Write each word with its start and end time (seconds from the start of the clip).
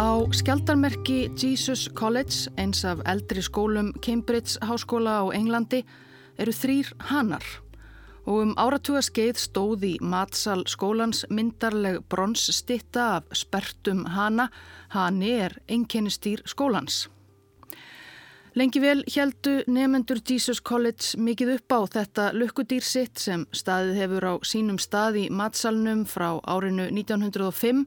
Á 0.00 0.24
skjaldarmerki 0.32 1.28
Jesus 1.36 1.90
College, 1.92 2.48
eins 2.56 2.84
af 2.88 3.02
eldri 3.04 3.42
skólum 3.44 3.90
Cambridge 4.00 4.56
háskóla 4.64 5.20
á 5.20 5.24
Englandi, 5.36 5.82
eru 6.40 6.52
þrýr 6.56 6.88
hanar. 7.10 7.44
Og 8.24 8.38
um 8.46 8.54
áratuga 8.56 9.02
skeið 9.04 9.36
stóð 9.36 9.84
í 9.84 9.90
matsal 10.00 10.62
skólans 10.72 11.26
myndarleg 11.28 11.98
bronsstitta 12.08 13.02
af 13.18 13.26
spertum 13.36 14.06
hana, 14.14 14.46
hani 14.88 15.34
er 15.44 15.58
einkennistýr 15.68 16.46
skólans. 16.48 17.10
Lengi 18.56 18.80
vel 18.80 19.04
heldu 19.04 19.58
nefendur 19.68 20.22
Jesus 20.24 20.62
College 20.64 21.20
mikið 21.20 21.58
upp 21.58 21.76
á 21.76 21.80
þetta 21.98 22.30
lukkudýr 22.32 22.88
sitt 22.88 23.20
sem 23.20 23.44
staðið 23.52 24.00
hefur 24.00 24.28
á 24.32 24.34
sínum 24.48 24.80
stað 24.80 25.20
í 25.26 25.28
matsalnum 25.28 26.06
frá 26.08 26.40
árinu 26.48 26.88
1905 26.88 27.84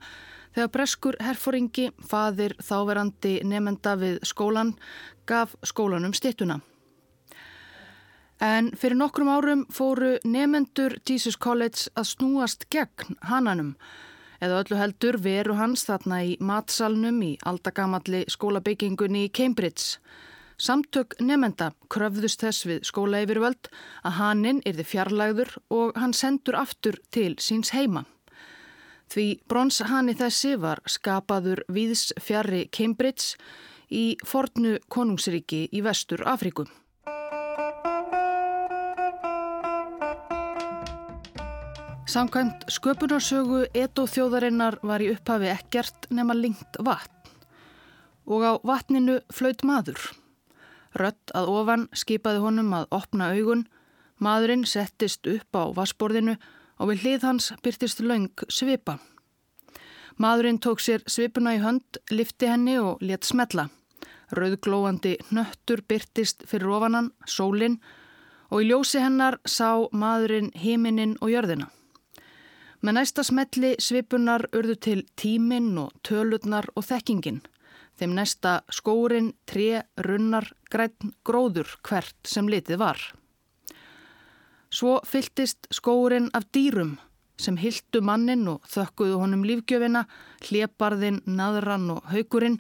Þegar 0.54 0.70
breskur 0.70 1.18
herfóringi, 1.24 1.88
fadir 2.06 2.54
þáverandi 2.62 3.40
nefnda 3.50 3.96
við 3.98 4.20
skólan, 4.28 4.76
gaf 5.26 5.56
skólanum 5.66 6.14
stittuna. 6.14 6.60
En 8.44 8.72
fyrir 8.76 8.98
nokkrum 9.00 9.30
árum 9.32 9.62
fóru 9.72 10.18
nefnendur 10.28 10.98
Jesus 11.08 11.38
College 11.40 11.88
að 11.96 12.10
snúast 12.12 12.68
gegn 12.74 13.16
hananum. 13.30 13.76
Eða 14.44 14.60
öllu 14.60 14.78
heldur 14.78 15.18
veru 15.24 15.56
hans 15.56 15.86
þarna 15.88 16.20
í 16.28 16.34
matsalnum 16.44 17.22
í 17.24 17.32
aldagamalli 17.48 18.26
skólabyggingunni 18.28 19.30
í 19.30 19.32
Cambridge. 19.32 20.02
Samtök 20.60 21.16
nefnenda 21.24 21.72
kröfðust 21.90 22.44
þess 22.44 22.68
við 22.68 22.84
skóla 22.86 23.24
yfirvöld 23.24 23.72
að 24.04 24.18
haninn 24.20 24.62
yrði 24.68 24.86
fjarlægður 24.92 25.56
og 25.74 25.96
hann 25.98 26.14
sendur 26.14 26.60
aftur 26.60 27.00
til 27.16 27.34
síns 27.40 27.72
heima. 27.74 28.04
Því 29.14 29.26
bronshani 29.46 30.16
þessi 30.18 30.56
var 30.58 30.80
skapaður 30.90 31.60
viðs 31.70 32.16
fjari 32.18 32.64
Cambridge 32.74 33.36
í 33.94 34.16
fornu 34.26 34.80
konungsriki 34.90 35.68
í 35.70 35.82
vestur 35.86 36.24
Afrikum. 36.26 36.72
Samkvæmt 42.10 42.66
sköpunarsögu 42.74 43.62
etóþjóðarinnar 43.78 44.80
var 44.82 45.06
í 45.06 45.12
upphafi 45.14 45.52
ekkert 45.54 46.10
nema 46.10 46.34
lingt 46.34 46.82
vatn 46.82 47.14
og 48.26 48.42
á 48.42 48.54
vatninu 48.66 49.20
flöut 49.30 49.62
maður. 49.68 50.02
Rött 50.98 51.34
að 51.38 51.54
ofan 51.54 51.86
skipaði 51.94 52.42
honum 52.42 52.74
að 52.74 52.90
opna 52.98 53.30
augun, 53.38 53.66
maðurinn 54.18 54.66
settist 54.66 55.30
upp 55.30 55.54
á 55.54 55.70
vassborðinu 55.78 56.38
og 56.84 56.92
við 56.92 57.04
hlið 57.06 57.26
hans 57.30 57.46
byrtist 57.64 58.02
laung 58.04 58.28
svipa. 58.52 58.98
Maðurinn 60.20 60.60
tók 60.60 60.84
sér 60.84 61.02
svipuna 61.08 61.56
í 61.56 61.62
hönd, 61.64 62.02
lifti 62.12 62.50
henni 62.52 62.76
og 62.78 63.00
let 63.02 63.24
smetla. 63.24 63.70
Rauðglóandi 64.36 65.16
nöttur 65.32 65.82
byrtist 65.88 66.44
fyrir 66.50 66.76
ofanan, 66.76 67.14
sólinn 67.26 67.80
og 68.52 68.62
í 68.62 68.68
ljósi 68.68 69.00
hennar 69.02 69.40
sá 69.48 69.88
maðurinn 69.96 70.52
heiminin 70.60 71.16
og 71.22 71.32
jörðina. 71.32 71.72
Með 72.84 72.98
næsta 73.00 73.24
smetli 73.24 73.74
svipunar 73.80 74.44
urðu 74.52 74.76
til 74.76 75.02
tíminn 75.16 75.72
og 75.80 75.96
tölurnar 76.04 76.68
og 76.76 76.84
þekkingin. 76.90 77.40
Þeim 77.96 78.16
næsta 78.18 78.60
skórin, 78.74 79.32
tre, 79.48 79.86
runnar, 80.04 80.50
græn, 80.70 81.14
gróður 81.24 81.78
hvert 81.88 82.18
sem 82.28 82.50
litið 82.52 82.82
var. 82.84 83.00
Svo 84.74 84.98
fylltist 85.06 85.68
skórin 85.70 86.32
af 86.34 86.48
dýrum 86.50 86.96
sem 87.38 87.58
hildu 87.62 88.00
mannin 88.02 88.48
og 88.50 88.64
þökkuðu 88.70 89.20
honum 89.22 89.44
lífgjöfina, 89.46 90.06
hleparðin, 90.48 91.20
naðran 91.30 91.92
og 91.94 92.08
haugurinn 92.10 92.58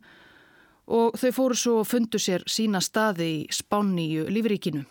og 0.85 1.18
þau 1.18 1.31
fóru 1.34 1.57
svo 1.57 1.79
og 1.81 1.88
fundu 1.90 2.19
sér 2.22 2.46
sína 2.46 2.81
staði 2.85 3.29
í 3.34 3.40
spánníu 3.50 4.28
lífríkinu. 4.29 4.84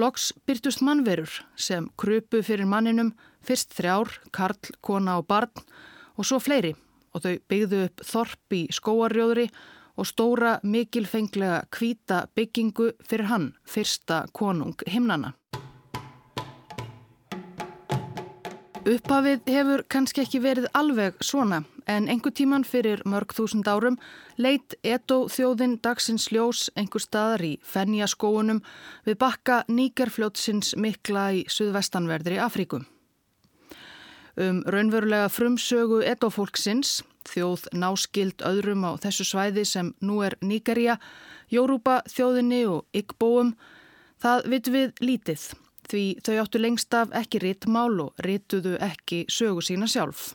Loks 0.00 0.30
byrtust 0.46 0.84
mannverur 0.86 1.32
sem 1.56 1.90
krupu 1.98 2.40
fyrir 2.46 2.68
manninum, 2.68 3.10
fyrst 3.44 3.74
þrjár, 3.76 4.14
karl, 4.32 4.72
kona 4.80 5.18
og 5.20 5.26
barn 5.28 5.66
og 6.16 6.24
svo 6.24 6.38
fleiri 6.40 6.72
og 7.12 7.24
þau 7.24 7.36
byggðu 7.50 7.84
upp 7.88 8.06
þorp 8.06 8.56
í 8.56 8.62
skóarjóðri 8.72 9.50
og 9.50 9.60
stóra 10.04 10.58
mikilfenglega 10.62 11.64
kvíta 11.70 12.26
byggingu 12.34 12.92
fyrir 13.04 13.28
hann, 13.30 13.52
fyrsta 13.64 14.24
konung 14.32 14.76
himnana. 14.86 15.34
Upphafið 18.80 19.44
hefur 19.52 19.82
kannski 19.92 20.22
ekki 20.22 20.38
verið 20.40 20.66
alveg 20.72 21.18
svona 21.20 21.60
en 21.90 22.06
einhver 22.08 22.32
tíman 22.32 22.62
fyrir 22.64 23.02
mörg 23.04 23.34
þúsund 23.36 23.68
árum 23.68 23.98
leitt 24.40 24.72
Edo 24.80 25.26
þjóðin 25.28 25.76
dagsins 25.84 26.30
ljós 26.32 26.70
einhver 26.80 27.04
staðar 27.04 27.44
í 27.44 27.50
Fenjaskóunum 27.60 28.62
við 29.04 29.18
bakka 29.20 29.60
Níkerfljótsins 29.68 30.72
mikla 30.80 31.26
í 31.36 31.44
suðvestanverðri 31.52 32.40
Afríkum. 32.40 32.86
Um 34.40 34.62
raunverulega 34.64 35.28
frumsögu 35.28 36.00
Edo 36.06 36.30
fólksins, 36.32 37.02
þjóð 37.28 37.66
náskild 37.76 38.44
öðrum 38.46 38.86
á 38.88 38.96
þessu 39.02 39.26
svæði 39.28 39.64
sem 39.68 39.94
nú 40.00 40.20
er 40.24 40.38
Níkerja, 40.40 40.98
Jórupa 41.50 42.00
þjóðinni 42.08 42.62
og 42.70 42.86
Ygbóum, 42.96 43.56
það 44.22 44.46
vitt 44.52 44.70
við 44.70 45.02
lítið 45.02 45.50
því 45.90 46.04
þau 46.24 46.34
áttu 46.42 46.60
lengst 46.60 46.94
af 46.94 47.14
ekki 47.16 47.40
rittmál 47.42 47.96
og 48.04 48.22
rittuðu 48.24 48.76
ekki 48.84 49.24
sögu 49.32 49.64
sína 49.64 49.88
sjálf. 49.90 50.34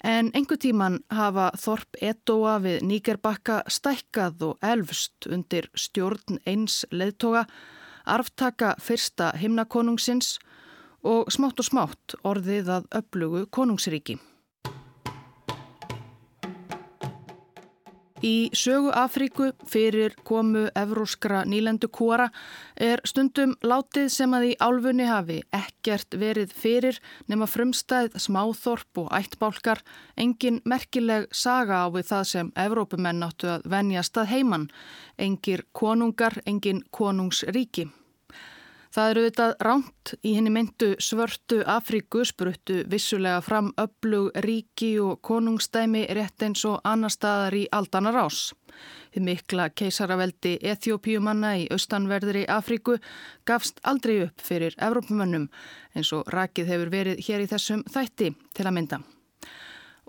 En 0.00 0.30
engu 0.32 0.56
tíman 0.56 1.02
hafa 1.12 1.50
Þorp 1.60 1.98
Edoa 2.00 2.54
við 2.64 2.86
Níkerbakka 2.88 3.58
stækkað 3.68 4.46
og 4.46 4.64
elfst 4.64 5.28
undir 5.28 5.68
stjórn 5.76 6.40
eins 6.48 6.86
leðtoga, 6.90 7.44
arftaka 8.08 8.78
fyrsta 8.80 9.34
himnakonungsins 9.36 10.38
og 11.04 11.28
smátt 11.32 11.60
og 11.60 11.68
smátt 11.68 12.16
orðið 12.24 12.72
að 12.78 12.88
upplugu 13.02 13.44
konungsríki. 13.52 14.16
Í 18.20 18.50
sögu 18.52 18.90
Afríku 18.92 19.46
fyrir 19.64 20.12
komu 20.28 20.66
evróskra 20.76 21.38
nýlendu 21.48 21.88
kúara 21.88 22.26
er 22.76 23.00
stundum 23.08 23.54
látið 23.64 24.10
sem 24.12 24.34
að 24.36 24.44
í 24.50 24.56
álfunni 24.60 25.06
hafi 25.08 25.38
ekkert 25.56 26.18
verið 26.20 26.52
fyrir 26.52 26.98
nema 27.32 27.48
frumstæð 27.48 28.18
smáþorp 28.20 29.00
og 29.04 29.08
ættbálkar, 29.16 29.80
engin 30.20 30.60
merkileg 30.68 31.30
saga 31.32 31.80
á 31.80 31.86
við 31.94 32.10
það 32.10 32.26
sem 32.32 32.50
Evrópumenn 32.60 33.24
áttu 33.24 33.48
að 33.54 33.64
venjast 33.72 34.20
að 34.20 34.30
heiman, 34.34 34.68
engir 35.16 35.64
konungar, 35.72 36.42
engin 36.44 36.84
konungsríki. 36.92 37.88
Það 38.90 39.10
eru 39.10 39.22
þetta 39.28 39.44
ránt 39.62 40.12
í 40.26 40.30
henni 40.34 40.50
myndu 40.50 40.86
svörtu 40.98 41.60
Afríku 41.62 42.24
spruttu 42.26 42.80
vissulega 42.90 43.38
fram 43.46 43.68
öflug 43.78 44.32
ríki 44.42 44.96
og 44.98 45.20
konungstæmi 45.22 46.08
rétt 46.10 46.42
eins 46.42 46.64
og 46.66 46.80
annar 46.82 47.12
staðar 47.14 47.54
í 47.54 47.68
aldanar 47.70 48.16
ás. 48.18 48.48
Þið 49.14 49.24
mikla 49.28 49.68
keisaraveldi 49.78 50.56
Eþjópiumanna 50.72 51.52
í 51.60 51.68
austanverðri 51.70 52.42
Afríku 52.50 52.96
gafst 53.46 53.78
aldrei 53.86 54.24
upp 54.24 54.42
fyrir 54.42 54.74
Evrópumönnum 54.74 55.44
eins 55.94 56.10
og 56.16 56.26
rakið 56.34 56.72
hefur 56.72 56.90
verið 56.90 57.22
hér 57.28 57.44
í 57.44 57.46
þessum 57.52 57.84
þætti 57.94 58.32
til 58.58 58.66
að 58.66 58.74
mynda. 58.74 58.98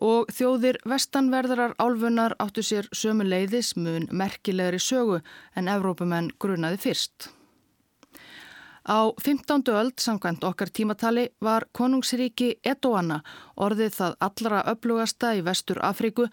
Og 0.02 0.32
þjóðir 0.34 0.80
vestanverðarar 0.90 1.76
álfunar 1.78 2.34
áttu 2.42 2.66
sér 2.66 2.90
sömu 2.98 3.30
leiðis 3.30 3.76
mun 3.78 4.10
merkilegri 4.10 4.82
sögu 4.82 5.22
en 5.54 5.70
Evrópumenn 5.70 6.32
grunaði 6.42 6.82
fyrst. 6.88 7.30
Á 8.92 9.14
15. 9.24 9.64
öld 9.72 9.94
samkvæmt 10.00 10.44
okkar 10.44 10.68
tímatali 10.68 11.30
var 11.42 11.64
konungsríki 11.72 12.48
Edoana 12.64 13.22
orðið 13.56 13.94
það 13.96 14.16
allra 14.28 14.64
öflugasta 14.68 15.30
í 15.38 15.44
vestur 15.46 15.78
Afríku 15.80 16.26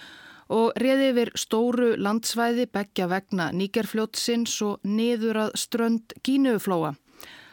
og 0.57 0.81
reði 0.83 1.13
yfir 1.13 1.31
stóru 1.39 1.93
landsvæði 1.97 2.65
begja 2.75 3.07
vegna 3.13 3.53
nýgerfljótsins 3.55 4.57
og 4.67 4.81
niður 4.83 5.39
að 5.45 5.53
strönd 5.63 6.15
Gínuuflóa. 6.27 6.97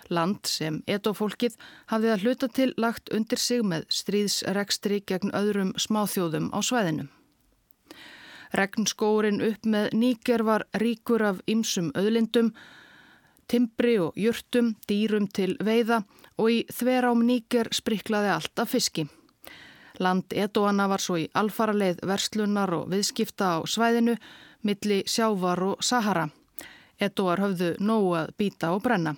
Land 0.10 0.50
sem 0.50 0.80
Edofólkið 0.88 1.58
hafði 1.92 2.10
að 2.13 2.25
hluta 2.25 2.50
til 2.50 2.74
lagt 2.78 3.12
undir 3.13 3.42
sig 3.42 3.62
með 3.62 3.86
stríðsrekstri 4.00 5.04
gegn 5.06 5.36
öðrum 5.38 5.75
smáþjóðum 5.86 6.50
á 6.50 6.60
svæðinu. 6.66 7.06
Regnskórin 8.58 9.44
upp 9.51 9.69
með 9.69 9.94
nýger 9.94 10.46
var 10.50 10.66
ríkur 10.81 11.28
af 11.30 11.46
ymsum 11.46 11.92
öðlindum 11.94 12.56
timbri 13.48 13.98
og 14.00 14.16
jurtum, 14.18 14.74
dýrum 14.88 15.28
til 15.32 15.56
veiða 15.64 16.04
og 16.38 16.52
í 16.52 16.64
þverám 16.72 17.22
nýger 17.28 17.70
spriklaði 17.74 18.32
allt 18.34 18.64
af 18.64 18.74
fiski. 18.74 19.06
Land 20.00 20.34
Edoana 20.36 20.88
var 20.92 21.00
svo 21.00 21.20
í 21.22 21.28
alfaraleið 21.34 22.02
verslunar 22.04 22.74
og 22.76 22.90
viðskipta 22.92 23.56
á 23.56 23.58
svæðinu, 23.64 24.18
milli 24.68 25.04
sjávar 25.08 25.62
og 25.64 25.84
Sahara. 25.84 26.28
Edoar 27.00 27.44
höfðu 27.44 27.76
nógu 27.80 28.16
að 28.20 28.34
býta 28.40 28.74
og 28.76 28.84
brenna. 28.84 29.16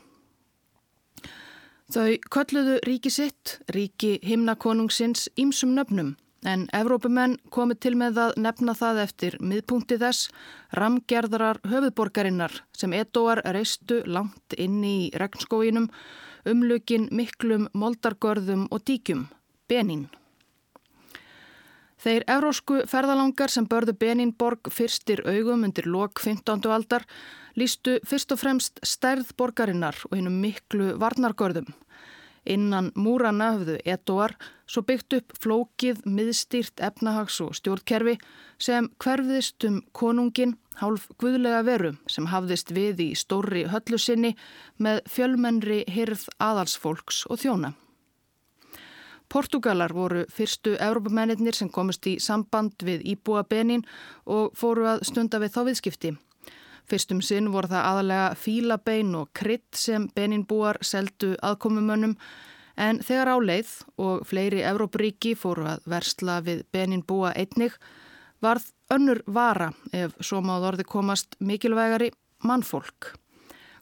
Þau 1.87 2.17
kölluðu 2.29 2.79
ríki 2.83 3.09
sitt, 3.13 3.59
ríki 3.71 4.17
himnakonungsins, 4.19 5.29
ímsum 5.39 5.71
nöfnum, 5.77 6.17
en 6.45 6.67
Evrópumenn 6.75 7.37
komið 7.53 7.79
til 7.85 7.93
með 7.97 8.19
að 8.25 8.35
nefna 8.43 8.75
það 8.77 9.01
eftir 9.05 9.37
miðpunkti 9.41 9.97
þess 10.01 10.29
ramgerðarar 10.77 11.61
höfuðborgarinnar 11.65 12.61
sem 12.77 12.93
edóar 12.93 13.41
reistu 13.55 14.03
langt 14.05 14.57
inn 14.57 14.83
í 14.85 15.09
regnskóinum, 15.17 15.89
umlukin 16.45 17.09
miklum 17.11 17.67
moldargörðum 17.73 18.67
og 18.71 18.85
díkjum, 18.85 19.27
Benín. 19.67 20.07
Þeir 21.97 22.23
evrósku 22.29 22.83
ferðalangar 22.87 23.49
sem 23.49 23.65
börðu 23.65 23.95
Beninborg 23.97 24.69
fyrstir 24.69 25.23
augum 25.25 25.65
undir 25.65 25.89
lok 25.89 26.21
15. 26.21 26.61
aldar 26.69 27.07
lístu 27.57 27.97
fyrst 28.05 28.31
og 28.35 28.39
fremst 28.43 28.79
stærð 28.85 29.33
borgarinnar 29.37 29.97
og 30.11 30.13
hinnum 30.15 30.37
miklu 30.43 30.93
varnargörðum. 31.01 31.67
Innan 32.47 32.91
múrana 32.95 33.51
höfðu 33.57 33.77
ettoar 33.83 34.35
svo 34.67 34.83
byggt 34.87 35.17
upp 35.17 35.33
flókið, 35.43 36.03
miðstýrt 36.07 36.79
efnahags 36.83 37.41
og 37.43 37.55
stjórnkerfi 37.59 38.17
sem 38.59 38.87
hverfiðist 39.03 39.67
um 39.67 39.81
konungin 39.91 40.55
hálf 40.79 41.09
guðlega 41.19 41.63
veru 41.67 41.95
sem 42.07 42.29
hafðist 42.31 42.71
við 42.75 43.03
í 43.03 43.09
stóri 43.19 43.65
höllu 43.71 43.99
sinni 43.99 44.35
með 44.77 45.01
fjölmennri 45.11 45.83
hirð 45.91 46.27
aðalsfolks 46.39 47.25
og 47.27 47.41
þjóna. 47.43 47.73
Portugalar 49.27 49.91
voru 49.91 50.23
fyrstu 50.31 50.77
Evrópamennir 50.79 51.55
sem 51.55 51.69
komist 51.69 52.07
í 52.07 52.15
samband 52.23 52.79
við 52.87 53.03
Íbúa 53.11 53.43
Benin 53.43 53.83
og 54.23 54.55
fóru 54.55 54.87
að 54.87 55.03
stunda 55.09 55.41
við 55.43 55.51
þá 55.57 55.61
viðskipti. 55.67 56.13
Fyrstum 56.87 57.19
sinn 57.25 57.49
voru 57.51 57.67
það 57.67 57.87
aðalega 57.89 58.27
fílabein 58.39 59.15
og 59.19 59.31
krydd 59.35 59.75
sem 59.75 60.07
Beninbúar 60.15 60.79
seldu 60.87 61.33
aðkomumönnum 61.43 62.15
en 62.79 63.01
þegar 63.03 63.33
áleið 63.35 63.73
og 63.99 64.23
fleiri 64.29 64.63
Evrópuríki 64.63 65.33
fóru 65.35 65.67
að 65.67 65.83
versla 65.91 66.39
við 66.45 66.63
Beninbúa 66.71 67.33
einnig 67.35 67.75
varð 68.43 68.71
önnur 68.93 69.23
vara 69.27 69.71
ef 69.91 70.15
svo 70.23 70.39
máð 70.45 70.71
orði 70.71 70.87
komast 70.87 71.35
mikilvægari 71.39 72.11
mannfólk. 72.47 73.15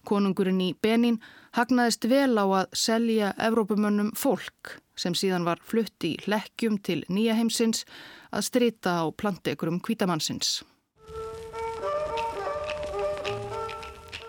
Konungurinn 0.05 0.61
í 0.61 0.73
Benin 0.81 1.19
hagnaðist 1.57 2.05
vel 2.09 2.37
á 2.41 2.45
að 2.45 2.77
selja 2.77 3.33
Evrópumönnum 3.37 4.13
fólk 4.17 4.79
sem 4.97 5.13
síðan 5.17 5.45
var 5.45 5.61
flutti 5.61 6.15
í 6.15 6.29
lekkjum 6.29 6.79
til 6.81 7.03
nýja 7.09 7.35
heimsins 7.37 7.83
að 8.31 8.47
strita 8.49 9.01
á 9.01 9.05
plantegurum 9.11 9.81
kvítamannsins. 9.83 10.63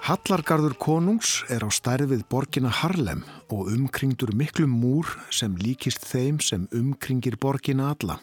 Hallargarður 0.07 0.77
konungs 0.79 1.41
er 1.51 1.65
á 1.67 1.71
stærð 1.75 2.13
við 2.13 2.21
borgina 2.31 2.71
Harlem 2.71 3.25
og 3.51 3.73
umkringdur 3.73 4.31
miklum 4.39 4.71
múr 4.79 5.09
sem 5.35 5.57
líkist 5.59 6.05
þeim 6.07 6.39
sem 6.39 6.69
umkringir 6.71 7.35
borgina 7.43 7.89
alla. 7.91 8.21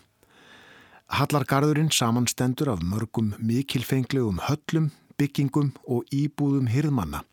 Hallargarðurinn 1.12 1.92
samanstendur 1.92 2.72
af 2.72 2.86
mörgum 2.88 3.34
mikilfenglegum 3.36 4.40
höllum, 4.48 4.94
byggingum 5.20 5.74
og 5.84 6.08
íbúðum 6.08 6.72
hirðmanna. 6.72 7.26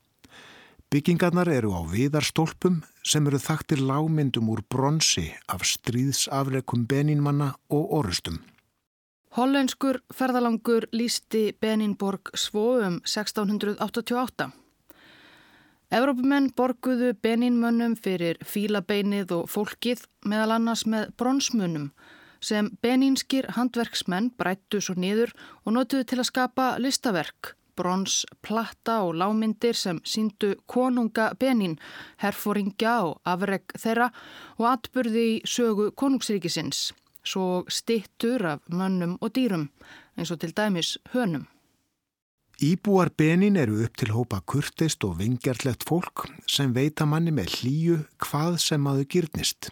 Byggingarnar 0.90 1.46
eru 1.46 1.70
á 1.70 1.86
viðarstólpum 1.86 2.82
sem 3.06 3.30
eru 3.30 3.38
þaktir 3.38 3.86
lámyndum 3.86 4.50
úr 4.50 4.66
bronsi 4.66 5.28
af 5.46 5.62
stríðsafleikum 5.62 6.88
beninmanna 6.90 7.52
og 7.70 7.94
orustum. 8.02 8.42
Hollenskur 9.30 10.00
ferðalangur 10.10 10.88
lísti 10.90 11.52
Beninborg 11.62 12.32
svo 12.34 12.80
um 12.82 12.96
1688. 13.06 14.48
Evrópumenn 15.94 16.48
borguðu 16.58 17.12
Beninmönnum 17.22 17.94
fyrir 17.94 18.40
fílabeinið 18.42 19.36
og 19.36 19.46
fólkið 19.52 20.02
meðal 20.26 20.56
annars 20.56 20.82
með 20.82 21.14
bronsmunum 21.22 21.86
sem 22.42 22.72
beninskir 22.82 23.46
handverksmenn 23.54 24.32
brættu 24.34 24.82
svo 24.82 24.98
niður 24.98 25.30
og 25.62 25.76
notuðu 25.78 26.08
til 26.10 26.18
að 26.24 26.30
skapa 26.32 26.66
listaverk, 26.82 27.54
brons, 27.78 28.24
platta 28.42 29.04
og 29.06 29.14
lámyndir 29.20 29.78
sem 29.78 30.02
síndu 30.02 30.56
konunga 30.66 31.30
Benin, 31.38 31.78
herfóringja 32.18 32.96
og 33.12 33.20
afreg 33.22 33.78
þeirra 33.78 34.10
og 34.58 34.72
atburði 34.74 35.28
í 35.36 35.42
sögu 35.46 35.92
konungsríkisins 35.94 36.88
svo 37.24 37.64
stittur 37.68 38.44
af 38.46 38.60
mönnum 38.68 39.16
og 39.20 39.32
dýrum, 39.36 39.68
eins 40.16 40.30
og 40.30 40.40
til 40.40 40.52
dæmis 40.56 40.98
hönum. 41.14 41.46
Íbúar 42.60 43.08
benin 43.16 43.56
eru 43.56 43.78
upp 43.84 43.96
til 43.96 44.12
hópa 44.12 44.42
kurtist 44.44 45.04
og 45.04 45.16
vingjarlegt 45.18 45.84
fólk 45.88 46.26
sem 46.44 46.74
veita 46.76 47.06
manni 47.08 47.32
með 47.32 47.54
hlýju 47.56 47.96
hvað 48.20 48.58
sem 48.60 48.82
maður 48.84 49.06
gyrnist. 49.14 49.70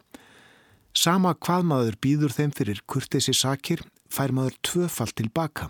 Sama 0.96 1.34
hvað 1.34 1.66
maður 1.68 1.98
býður 2.00 2.32
þeim 2.32 2.54
fyrir 2.56 2.80
kurtisi 2.88 3.34
sakir 3.36 3.82
fær 4.08 4.32
maður 4.32 4.56
tvöfall 4.64 5.12
tilbaka. 5.12 5.68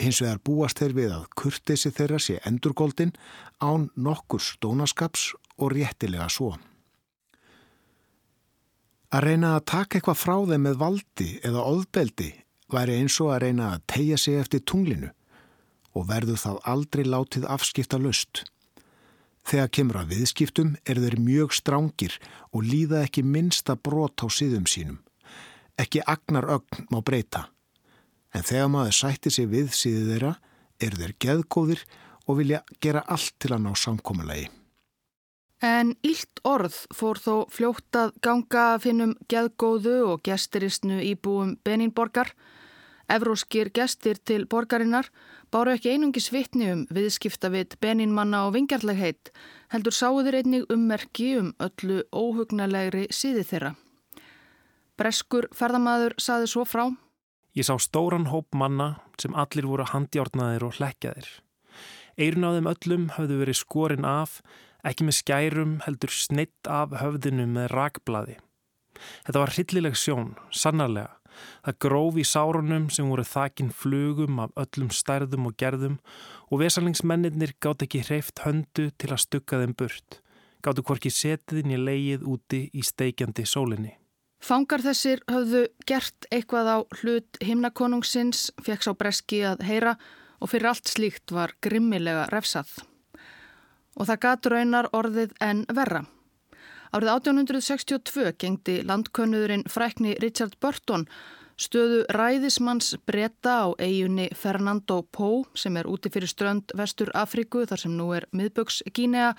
Hins 0.00 0.22
vegar 0.24 0.40
búast 0.40 0.80
þeir 0.80 0.96
við 0.96 1.12
að 1.18 1.28
kurtisi 1.36 1.92
þeirra 1.92 2.18
sé 2.18 2.38
endurgóldin 2.48 3.12
án 3.60 3.90
nokkur 3.92 4.40
stónaskaps 4.40 5.34
og 5.60 5.74
réttilega 5.76 6.30
svo. 6.32 6.54
Að 9.10 9.24
reyna 9.26 9.56
að 9.56 9.64
taka 9.66 9.98
eitthvað 9.98 10.18
frá 10.20 10.36
þeim 10.46 10.62
með 10.68 10.76
valdi 10.78 11.30
eða 11.42 11.64
óðbeldi 11.66 12.28
væri 12.70 13.00
eins 13.00 13.16
og 13.18 13.32
að 13.34 13.40
reyna 13.42 13.72
að 13.74 13.80
tegja 13.90 14.18
sig 14.22 14.36
eftir 14.38 14.62
tunglinu 14.62 15.10
og 15.98 16.06
verður 16.06 16.38
þá 16.38 16.52
aldrei 16.70 17.02
látið 17.02 17.48
afskipta 17.50 17.98
lust. 17.98 18.44
Þegar 19.42 19.72
kemur 19.74 19.98
að 19.98 20.12
viðskiptum 20.14 20.76
er 20.86 21.00
þeir 21.02 21.16
mjög 21.26 21.56
strángir 21.58 22.14
og 22.54 22.62
líða 22.68 23.02
ekki 23.08 23.24
minsta 23.26 23.74
brot 23.74 24.22
á 24.22 24.30
síðum 24.30 24.70
sínum. 24.70 25.00
Ekki 25.74 26.04
agnar 26.06 26.46
ögn 26.46 26.86
má 26.92 27.00
breyta. 27.02 27.48
En 28.30 28.46
þegar 28.46 28.70
maður 28.70 28.98
sætti 29.00 29.34
sig 29.34 29.50
við 29.50 29.74
síðu 29.74 30.06
þeirra 30.12 30.32
er 30.78 30.98
þeir 31.02 31.18
geðgóðir 31.26 31.84
og 32.28 32.38
vilja 32.38 32.62
gera 32.78 33.02
allt 33.10 33.34
til 33.42 33.56
að 33.56 33.64
ná 33.66 33.74
samkommulegi. 33.74 34.59
En 35.60 35.92
ílt 36.00 36.40
orð 36.48 36.76
fór 36.96 37.18
þó 37.20 37.34
fljótt 37.52 37.96
að 37.96 38.14
ganga 38.24 38.62
að 38.74 38.86
finnum 38.86 39.12
geðgóðu 39.28 39.96
og 40.08 40.22
gesturistnu 40.24 41.02
í 41.04 41.12
búum 41.20 41.58
Beninborgar. 41.64 42.32
Evróskir 43.10 43.68
gestir 43.74 44.16
til 44.24 44.46
borgarinnar 44.48 45.10
báru 45.52 45.74
ekki 45.74 45.92
einungis 45.92 46.30
vitni 46.32 46.70
um 46.72 46.86
viðskiptavit 46.94 47.76
Beninmanna 47.82 48.46
og 48.46 48.54
vingjarlegheit, 48.54 49.32
heldur 49.74 49.92
sáður 49.92 50.38
einnig 50.40 50.70
ummerki 50.72 51.34
um 51.40 51.52
öllu 51.60 52.04
óhugnalegri 52.14 53.08
síði 53.12 53.44
þeirra. 53.50 53.74
Breskur 54.96 55.50
ferðamaður 55.56 56.16
saði 56.22 56.48
svo 56.52 56.64
frá. 56.64 56.86
Ég 57.56 57.66
sá 57.66 57.74
stóran 57.82 58.30
hóp 58.30 58.54
manna 58.54 59.00
sem 59.20 59.34
allir 59.34 59.66
voru 59.66 59.84
handjárnaðir 59.90 60.68
og 60.68 60.76
hlekkjaðir. 60.78 61.28
Eirun 62.20 62.46
á 62.46 62.50
þeim 62.54 62.68
öllum 62.70 63.06
hafðu 63.16 63.40
verið 63.42 63.58
skorin 63.58 64.06
af 64.06 64.38
ekki 64.86 65.06
með 65.06 65.18
skærum 65.20 65.74
heldur 65.86 66.12
sneitt 66.14 66.70
af 66.70 66.94
höfðinu 67.00 67.46
með 67.50 67.70
rakblaði. 67.74 68.36
Þetta 69.26 69.42
var 69.42 69.54
hryllileg 69.54 69.98
sjón, 69.98 70.34
sannarlega. 70.50 71.16
Það 71.64 71.76
gróf 71.84 72.18
í 72.18 72.24
sárunum 72.26 72.88
sem 72.92 73.08
voru 73.08 73.24
þakin 73.24 73.70
flugum 73.72 74.40
af 74.42 74.50
öllum 74.58 74.90
stærðum 74.92 75.46
og 75.48 75.54
gerðum 75.60 76.00
og 76.50 76.60
vesalingsmennir 76.64 77.54
gátt 77.62 77.86
ekki 77.86 78.02
hreift 78.08 78.42
höndu 78.44 78.90
til 78.98 79.12
að 79.14 79.22
stukka 79.24 79.60
þeim 79.62 79.76
burt. 79.78 80.20
Gáttu 80.60 80.84
hvorki 80.84 81.12
setiðin 81.14 81.72
í 81.72 81.80
leið 81.80 82.26
úti 82.28 82.66
í 82.76 82.84
steikjandi 82.84 83.46
sólinni. 83.48 83.94
Fangar 84.44 84.82
þessir 84.84 85.20
höfðu 85.28 85.66
gert 85.88 86.26
eitthvað 86.32 86.68
á 86.72 86.78
hlut 87.00 87.40
himnakonungsins, 87.44 88.48
fekk 88.64 88.84
sá 88.84 88.92
breski 88.96 89.42
að 89.44 89.64
heyra 89.68 89.96
og 90.40 90.52
fyrir 90.52 90.72
allt 90.72 90.88
slíkt 90.88 91.32
var 91.36 91.52
grimmilega 91.64 92.26
refsað 92.32 92.80
og 94.00 94.08
það 94.08 94.22
gatur 94.24 94.56
raunar 94.56 94.88
orðið 94.96 95.36
en 95.44 95.66
verra. 95.68 96.06
Árið 96.90 97.12
1862 97.12 98.32
gengdi 98.40 98.80
landkönnuðurinn 98.88 99.68
frækni 99.70 100.16
Richard 100.22 100.56
Burton 100.58 101.04
stöðu 101.60 102.00
ræðismanns 102.16 102.94
breyta 103.06 103.52
á 103.62 103.66
eiginni 103.78 104.30
Fernando 104.34 105.02
Pó 105.04 105.44
sem 105.54 105.76
er 105.76 105.86
úti 105.86 106.10
fyrir 106.10 106.32
strönd 106.32 106.72
vestur 106.74 107.12
Afríku 107.14 107.66
þar 107.68 107.84
sem 107.84 107.94
nú 107.94 108.08
er 108.16 108.26
miðböks 108.32 108.80
Gínea 108.96 109.34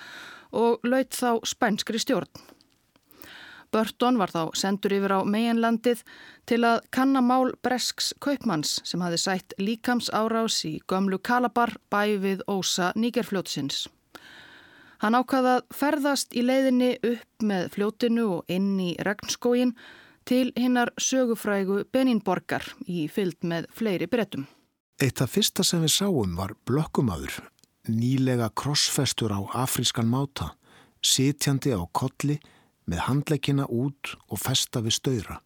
og 0.54 0.86
laut 0.86 1.12
þá 1.18 1.42
spænskri 1.44 2.00
stjórn. 2.00 2.30
Burton 3.72 4.18
var 4.20 4.28
þá 4.28 4.52
sendur 4.56 4.92
yfir 4.92 5.14
á 5.16 5.20
meginlandið 5.24 6.02
til 6.48 6.60
að 6.68 6.82
kannamál 6.92 7.54
Bresks 7.64 8.12
kaupmanns 8.20 8.78
sem 8.84 9.00
hafi 9.00 9.18
sætt 9.20 9.56
líkams 9.58 10.12
árás 10.12 10.60
í 10.68 10.78
gömlu 10.88 11.18
Kalabar 11.18 11.74
bæ 11.90 12.20
við 12.20 12.44
ósa 12.52 12.92
Nígerfljótsins. 12.96 13.86
Hann 15.02 15.16
ákvaðað 15.18 15.64
ferðast 15.74 16.36
í 16.38 16.44
leiðinni 16.46 16.92
upp 17.02 17.42
með 17.42 17.72
fljótinu 17.74 18.26
og 18.36 18.52
inn 18.54 18.76
í 18.78 18.92
regnskógin 19.02 19.72
til 20.30 20.52
hinnar 20.54 20.92
sögufrægu 20.94 21.80
Beninborgar 21.90 22.68
í 22.86 23.08
fyllt 23.10 23.42
með 23.42 23.66
fleiri 23.74 24.06
brettum. 24.06 24.46
Eitt 25.02 25.18
af 25.24 25.34
fyrsta 25.34 25.66
sem 25.66 25.82
við 25.82 25.96
sáum 25.96 26.36
var 26.38 26.54
blökkumadur, 26.68 27.34
nýlega 27.90 28.52
krossfestur 28.54 29.34
á 29.34 29.42
afrískan 29.64 30.06
máta, 30.06 30.52
sitjandi 31.02 31.74
á 31.74 31.82
kolli 31.90 32.38
með 32.86 33.02
handleikina 33.08 33.66
út 33.66 34.14
og 34.30 34.38
festa 34.38 34.84
við 34.86 35.00
stöyra. 35.00 35.40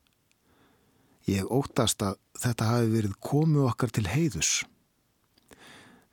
Ég 1.25 1.49
óttast 1.49 2.05
að 2.05 2.21
þetta 2.45 2.73
hafi 2.75 2.93
verið 2.93 3.17
komu 3.25 3.65
okkar 3.71 3.89
til 3.89 4.05
heiðus. 4.05 4.67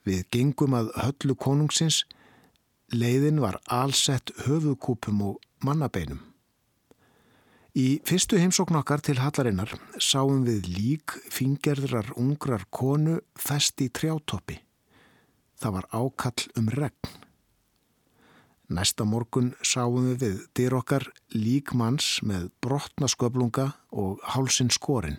Við 0.07 0.23
gengum 0.31 0.79
að 0.79 0.95
höllu 1.03 1.35
konungsins, 1.35 2.05
leiðin 2.95 3.41
var 3.43 3.59
allsett 3.71 4.31
höfukúpum 4.45 5.21
og 5.25 5.41
mannabeinum. 5.65 6.21
Í 7.73 8.03
fyrstu 8.05 8.37
heimsókn 8.37 8.77
okkar 8.77 9.01
til 9.01 9.17
hallarinnar 9.17 9.71
sáum 9.97 10.43
við 10.45 10.67
lík 10.69 11.15
fingerðrar 11.33 12.11
ungrar 12.21 12.67
konu 12.69 13.17
fest 13.33 13.81
í 13.81 13.87
trjátoppi. 13.89 14.59
Það 15.57 15.75
var 15.79 15.87
ákall 15.89 16.45
um 16.59 16.69
regn. 16.69 17.15
Næsta 18.73 19.05
morgun 19.09 19.55
sáum 19.65 20.05
við 20.11 20.21
við 20.21 20.39
dyr 20.53 20.77
okkar 20.77 21.09
lík 21.33 21.73
manns 21.73 22.19
með 22.21 22.51
brotna 22.61 23.09
sköplunga 23.09 23.71
og 23.89 24.21
hálsin 24.35 24.69
skorinn. 24.69 25.17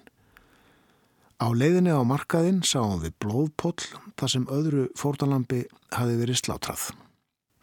Á 1.43 1.51
leiðinni 1.51 1.91
á 1.91 2.07
markaðinn 2.07 2.63
sáum 2.63 3.03
við 3.03 3.19
blóðpoll 3.19 3.83
þar 4.15 4.31
sem 4.31 4.47
öðru 4.47 4.87
fórnalambi 4.95 5.65
hafi 5.91 6.23
verið 6.23 6.39
slátrað. 6.39 6.93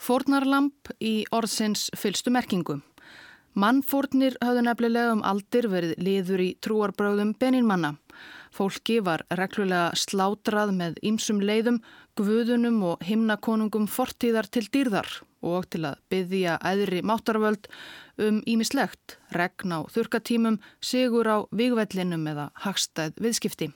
Fórnarlamp 0.02 0.90
í 0.98 1.28
orðsins 1.30 1.92
fylstu 1.94 2.32
merkingu. 2.34 2.80
Mannfórnir 3.54 4.34
hafðu 4.42 4.64
nefnilega 4.66 5.12
um 5.14 5.20
aldir 5.28 5.68
verið 5.70 5.92
liður 6.02 6.42
í 6.42 6.48
trúarbröðum 6.66 7.36
beninmanna. 7.38 7.92
Fólki 8.50 8.98
var 9.06 9.22
reglulega 9.30 9.92
slátrað 9.94 10.72
með 10.80 10.98
ýmsum 11.06 11.44
leiðum, 11.46 11.78
guðunum 12.18 12.80
og 12.90 13.04
himnakonungum 13.06 13.86
fortíðar 13.86 14.50
til 14.50 14.66
dýrðar 14.74 15.12
og 15.46 15.68
til 15.70 15.84
að 15.92 16.02
byggja 16.10 16.58
æðri 16.66 17.04
máttarvöld 17.06 17.70
um 18.22 18.42
ímislegt, 18.50 19.20
regn 19.38 19.78
á 19.78 19.80
þurkatímum, 19.86 20.58
sigur 20.82 21.30
á 21.30 21.38
vigvellinum 21.54 22.26
eða 22.34 22.50
hagstæð 22.66 23.22
viðskipti. 23.22 23.70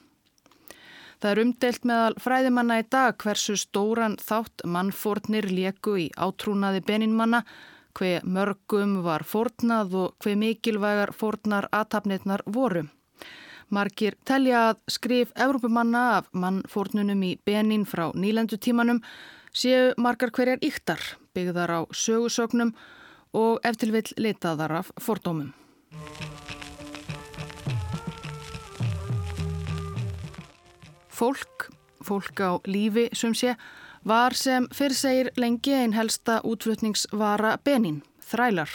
Það 1.21 1.31
er 1.31 1.41
umdelt 1.43 1.85
meðal 1.87 2.17
fræðimanna 2.21 2.79
í 2.81 2.87
dag 2.91 3.15
hversu 3.21 3.55
stóran 3.59 4.17
þátt 4.21 4.65
mannfórnir 4.67 5.47
lieku 5.51 5.95
í 5.99 6.09
átrúnaði 6.17 6.83
beninmanna, 6.85 7.43
hver 7.95 8.25
mörgum 8.27 8.99
var 9.05 9.23
fórnað 9.23 9.95
og 10.01 10.17
hver 10.23 10.35
mikilvægar 10.41 11.13
fórnar 11.15 11.69
aðtapnirnar 11.71 12.43
voru. 12.45 12.83
Markir 13.73 14.17
telja 14.27 14.69
að 14.69 14.81
skrif 14.91 15.31
Evrópumanna 15.41 16.03
af 16.19 16.27
mannfórnunum 16.37 17.23
í 17.25 17.31
Benin 17.47 17.87
frá 17.89 18.11
nýlendutímanum 18.13 19.01
séu 19.55 19.95
margar 19.97 20.33
hverjar 20.35 20.61
yktar, 20.61 21.01
byggðar 21.33 21.71
á 21.71 21.79
sögusögnum 21.89 22.75
og 23.33 23.63
eftir 23.63 23.95
vill 23.95 24.11
litaðar 24.21 24.81
af 24.83 24.91
fordómum. 25.01 25.53
Fólk, 31.15 31.69
fólk 32.03 32.39
á 32.43 32.59
lífi 32.67 33.07
sem 33.15 33.31
sé, 33.31 33.53
var 34.03 34.35
sem 34.35 34.67
fyrir 34.75 34.97
segir 34.99 35.29
lengi 35.39 35.71
einn 35.71 35.95
helsta 35.95 36.41
útflutningsvara 36.43 37.55
Benin, 37.63 38.01
þrælar. 38.19 38.71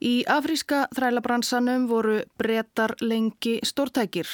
Í 0.00 0.22
afríska 0.30 0.86
þrælabransanum 0.96 1.84
voru 1.90 2.22
brettar 2.40 2.94
lengi 3.02 3.58
stórtækir. 3.60 4.28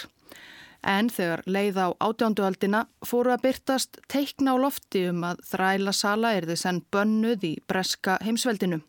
En 0.84 1.08
þegar 1.10 1.42
leið 1.48 1.80
á 1.82 1.88
átjándualdina 1.98 2.84
fóru 3.02 3.32
að 3.34 3.46
byrtast 3.48 3.98
teikna 4.12 4.54
á 4.54 4.56
lofti 4.60 5.06
um 5.08 5.24
að 5.24 5.40
þrælasala 5.50 6.34
er 6.38 6.46
þess 6.52 6.68
enn 6.70 6.82
bönnuð 6.92 7.48
í 7.48 7.54
breska 7.66 8.20
heimsveldinu. 8.22 8.84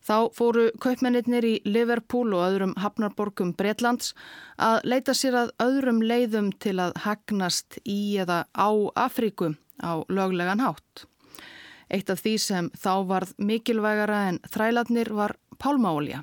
Þá 0.00 0.32
fóru 0.32 0.70
kaupmennir 0.80 1.44
í 1.44 1.54
Liverpool 1.68 2.32
og 2.32 2.44
öðrum 2.46 2.72
hafnarborgum 2.80 3.52
Bretlands 3.56 4.14
að 4.56 4.80
leita 4.88 5.14
sér 5.14 5.36
að 5.42 5.52
öðrum 5.60 6.00
leiðum 6.00 6.50
til 6.56 6.78
að 6.80 6.96
hagnast 7.04 7.78
í 7.84 8.16
eða 8.22 8.46
á 8.56 8.70
Afríku 8.96 9.54
á 9.84 10.00
löglegan 10.08 10.64
hátt. 10.64 11.04
Eitt 11.90 12.10
af 12.10 12.22
því 12.22 12.34
sem 12.38 12.70
þá 12.78 12.92
varð 13.10 13.34
mikilvægara 13.36 14.28
en 14.30 14.40
þræladnir 14.48 15.12
var 15.12 15.36
pálmaolja. 15.58 16.22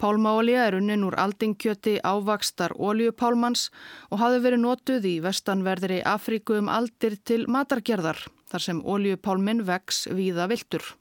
Pálmaolja 0.00 0.62
er 0.64 0.78
unnin 0.78 1.04
úr 1.04 1.18
aldingkjöti 1.20 1.98
ávakstar 2.00 2.72
oljupálmans 2.78 3.66
og 4.08 4.22
hafi 4.22 4.38
verið 4.40 4.62
notuð 4.62 5.08
í 5.10 5.18
vestanverðri 5.20 6.00
Afríku 6.08 6.56
um 6.56 6.70
aldir 6.72 7.18
til 7.20 7.44
matargerðar 7.44 8.22
þar 8.48 8.64
sem 8.64 8.80
oljupálmin 8.80 9.66
vex 9.68 10.06
víða 10.08 10.48
viltur. 10.48 10.94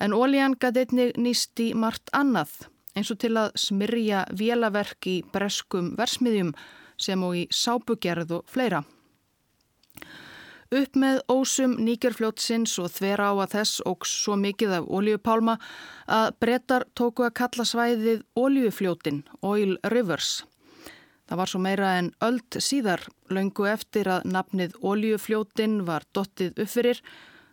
En 0.00 0.12
oljan 0.12 0.56
gæti 0.60 0.84
einnig 0.84 1.14
nýst 1.16 1.60
í 1.62 1.72
margt 1.74 2.10
annað 2.12 2.66
eins 2.96 3.12
og 3.12 3.20
til 3.20 3.34
að 3.36 3.54
smyrja 3.60 4.24
vélaverk 4.32 5.08
í 5.10 5.16
breskum 5.32 5.92
versmiðjum 5.98 6.54
sem 7.00 7.22
og 7.24 7.36
í 7.36 7.44
sápugerð 7.52 8.38
og 8.38 8.46
fleira. 8.48 8.82
Upp 10.66 10.96
með 10.98 11.20
ósum 11.30 11.76
nýgerfljótsins 11.86 12.72
og 12.82 12.90
þvera 12.90 13.28
á 13.30 13.34
að 13.44 13.52
þess 13.52 13.82
ógs 13.86 14.14
svo 14.24 14.34
mikið 14.40 14.72
af 14.80 14.88
oljupálma 14.98 15.54
að 16.10 16.32
brettar 16.42 16.86
tóku 16.98 17.22
að 17.22 17.36
kalla 17.38 17.66
svæðið 17.68 18.24
oljufljótin, 18.34 19.22
Oil 19.46 19.76
Rivers. 19.92 20.42
Það 21.26 21.38
var 21.38 21.50
svo 21.50 21.60
meira 21.62 21.92
en 22.00 22.10
öld 22.22 22.58
síðar, 22.62 23.04
laungu 23.30 23.68
eftir 23.70 24.10
að 24.10 24.26
nafnið 24.30 24.74
oljufljótin 24.82 25.80
var 25.86 26.06
dottið 26.14 26.58
uppfyrir, 26.64 27.00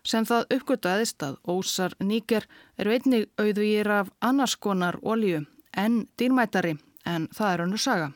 sem 0.04 0.26
það 0.28 0.50
uppgöttaðist 0.58 1.22
að 1.24 1.38
ósar 1.48 1.94
nýger 2.00 2.46
er 2.78 2.90
veitnig 2.90 3.30
auðvýr 3.40 3.90
af 3.90 4.12
annars 4.20 4.56
konar 4.56 4.98
olju 5.02 5.44
en 5.76 6.04
dýrmætari, 6.18 6.76
en 7.06 7.28
það 7.34 7.52
er 7.52 7.64
önnu 7.64 7.80
saga. 7.80 8.12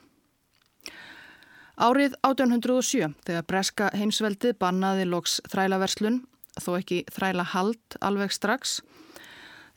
Árið 1.78 2.16
1807 2.26 3.12
þegar 3.26 3.46
breska 3.46 3.88
heimsveldið 3.94 4.56
bannaði 4.58 5.06
loks 5.06 5.38
þrælaverslun, 5.50 6.24
þó 6.58 6.70
ekki 6.80 7.04
þræla 7.14 7.44
hald 7.54 7.98
alveg 8.02 8.34
strax, 8.34 8.80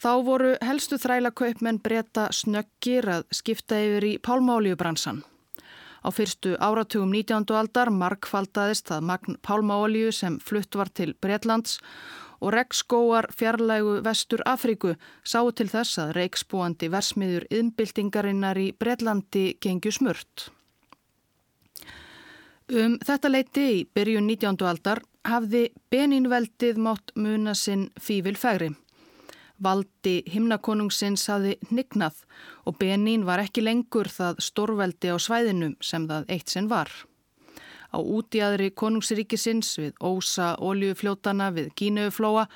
þá 0.01 0.11
voru 0.25 0.55
helstu 0.65 0.97
þrælakaupmenn 1.01 1.81
breyta 1.81 2.27
snöggir 2.33 3.05
að 3.05 3.27
skipta 3.37 3.77
yfir 3.77 4.07
í 4.07 4.15
pálmáliubransan. 4.17 5.21
Á 6.01 6.10
fyrstu 6.10 6.55
áratugum 6.58 7.12
19. 7.13 7.46
aldar 7.53 7.91
markfaldaðist 7.93 8.89
það 8.89 9.08
magn 9.10 9.38
pálmáliu 9.46 10.10
sem 10.12 10.39
flutt 10.41 10.75
var 10.75 10.89
til 10.89 11.13
Breitlands 11.22 11.77
og 12.41 12.55
regnskóar 12.55 13.27
fjarlægu 13.38 14.00
vestur 14.05 14.41
Afríku 14.50 14.96
sáu 15.24 15.51
til 15.53 15.70
þess 15.70 16.00
að 16.01 16.15
reiksbúandi 16.17 16.89
versmiður 16.89 17.46
yðnbildingarinnar 17.53 18.58
í 18.58 18.72
Breitlandi 18.74 19.46
gengju 19.62 19.93
smurt. 19.93 20.50
Um 22.72 22.98
þetta 23.03 23.29
leiti 23.29 23.67
í 23.75 23.79
byrjun 23.86 24.25
19. 24.25 24.58
aldar 24.65 25.03
hafði 25.27 25.67
Beninveldið 25.91 26.79
mátt 26.81 27.13
muna 27.15 27.53
sinn 27.53 27.91
fývil 28.01 28.38
fegri. 28.39 28.72
Valdi 29.61 30.21
himnakonungsins 30.31 31.27
hafði 31.29 31.57
nignað 31.69 32.23
og 32.65 32.79
Benin 32.81 33.25
var 33.27 33.43
ekki 33.43 33.63
lengur 33.63 34.09
það 34.09 34.41
stórveldi 34.41 35.13
á 35.13 35.17
svæðinu 35.21 35.73
sem 35.85 36.07
það 36.09 36.29
eitt 36.35 36.53
sinn 36.53 36.69
var. 36.71 36.89
Á 37.91 37.99
útjæðri 37.99 38.71
konungsríkisins 38.71 39.75
við 39.77 39.97
ósa 39.99 40.53
oljufljótana 40.63 41.51
við 41.53 41.73
Gínauflóa 41.75 42.47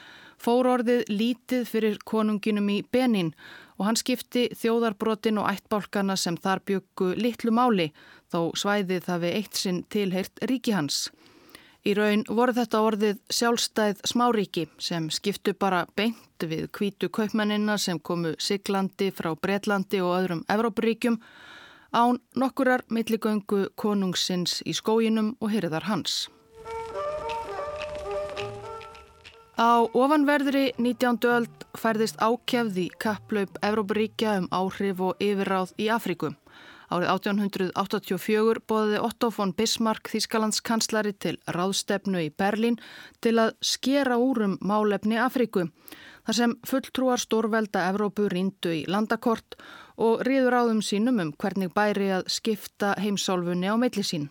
fór 0.42 0.70
orðið 0.72 1.06
lítið 1.12 1.68
fyrir 1.68 2.00
konunginum 2.08 2.70
í 2.72 2.82
Benin 2.92 3.34
og 3.76 3.90
hann 3.90 4.00
skipti 4.00 4.48
þjóðarbrotin 4.56 5.40
og 5.42 5.50
ættbálkana 5.52 6.16
sem 6.20 6.38
þar 6.40 6.64
byggu 6.68 7.12
litlu 7.20 7.52
máli 7.52 7.90
þó 8.32 8.52
svæðið 8.58 9.12
hafi 9.12 9.34
eitt 9.42 9.60
sinn 9.60 9.84
tilheirt 9.92 10.44
ríki 10.50 10.76
hans. 10.76 11.10
Í 11.86 11.94
raun 11.94 12.24
voru 12.26 12.54
þetta 12.58 12.80
orðið 12.82 13.18
sjálfstæð 13.30 14.00
smáríki 14.10 14.64
sem 14.82 15.06
skiptu 15.14 15.54
bara 15.54 15.84
beint 15.94 16.42
við 16.42 16.64
kvítu 16.74 17.12
kaupmennina 17.14 17.76
sem 17.78 18.00
komu 18.02 18.32
Siglandi 18.42 19.12
frá 19.14 19.36
Breitlandi 19.38 20.00
og 20.02 20.16
öðrum 20.16 20.42
Evrópuríkjum 20.50 21.20
án 21.94 22.18
nokkurar 22.34 22.82
milligöngu 22.90 23.68
konungsins 23.78 24.64
í 24.66 24.74
skóginum 24.74 25.36
og 25.38 25.54
hyrðar 25.54 25.86
hans. 25.86 26.26
Á 29.62 29.86
ofanverðri 29.86 30.72
19. 30.82 31.22
öld 31.30 31.68
færðist 31.78 32.18
ákjafði 32.18 32.90
kapplaup 32.98 33.62
Evrópuríkja 33.62 34.40
um 34.42 34.50
áhrif 34.50 35.06
og 35.06 35.22
yfirráð 35.22 35.78
í 35.78 35.94
Afríku. 35.94 36.34
Árið 36.96 37.10
1884 37.12 38.62
bóði 38.70 39.00
Otto 39.04 39.28
von 39.36 39.52
Bismarck 39.52 40.08
Þískalands 40.08 40.62
kanslari 40.64 41.12
til 41.12 41.34
ráðstefnu 41.52 42.22
í 42.24 42.30
Berlín 42.32 42.78
til 43.20 43.34
að 43.42 43.52
skera 43.60 44.16
úrum 44.22 44.54
málefni 44.64 45.18
Afríku. 45.20 45.66
Þar 46.24 46.38
sem 46.38 46.54
fulltrúar 46.64 47.20
stórvelda 47.20 47.90
Evrópu 47.90 48.30
ríndu 48.32 48.72
í 48.78 48.86
landakort 48.88 49.58
og 50.00 50.24
riður 50.24 50.56
áðum 50.62 50.80
sínum 50.86 51.20
um 51.20 51.34
hvernig 51.36 51.74
bæri 51.76 52.14
að 52.16 52.32
skipta 52.32 52.94
heimsálfunni 53.02 53.68
á 53.68 53.76
meillisín. 53.76 54.30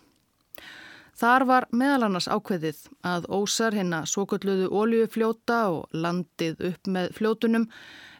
Þar 1.15 1.45
var 1.47 1.69
meðal 1.69 2.09
annars 2.09 2.27
ákveðið 2.27 2.81
að 3.05 3.29
ósar 3.29 3.77
hérna 3.77 4.01
svokulluðu 4.09 4.71
óljufljóta 4.73 5.61
og 5.69 5.93
landið 5.93 6.65
upp 6.71 6.89
með 6.97 7.13
fljótunum 7.19 7.69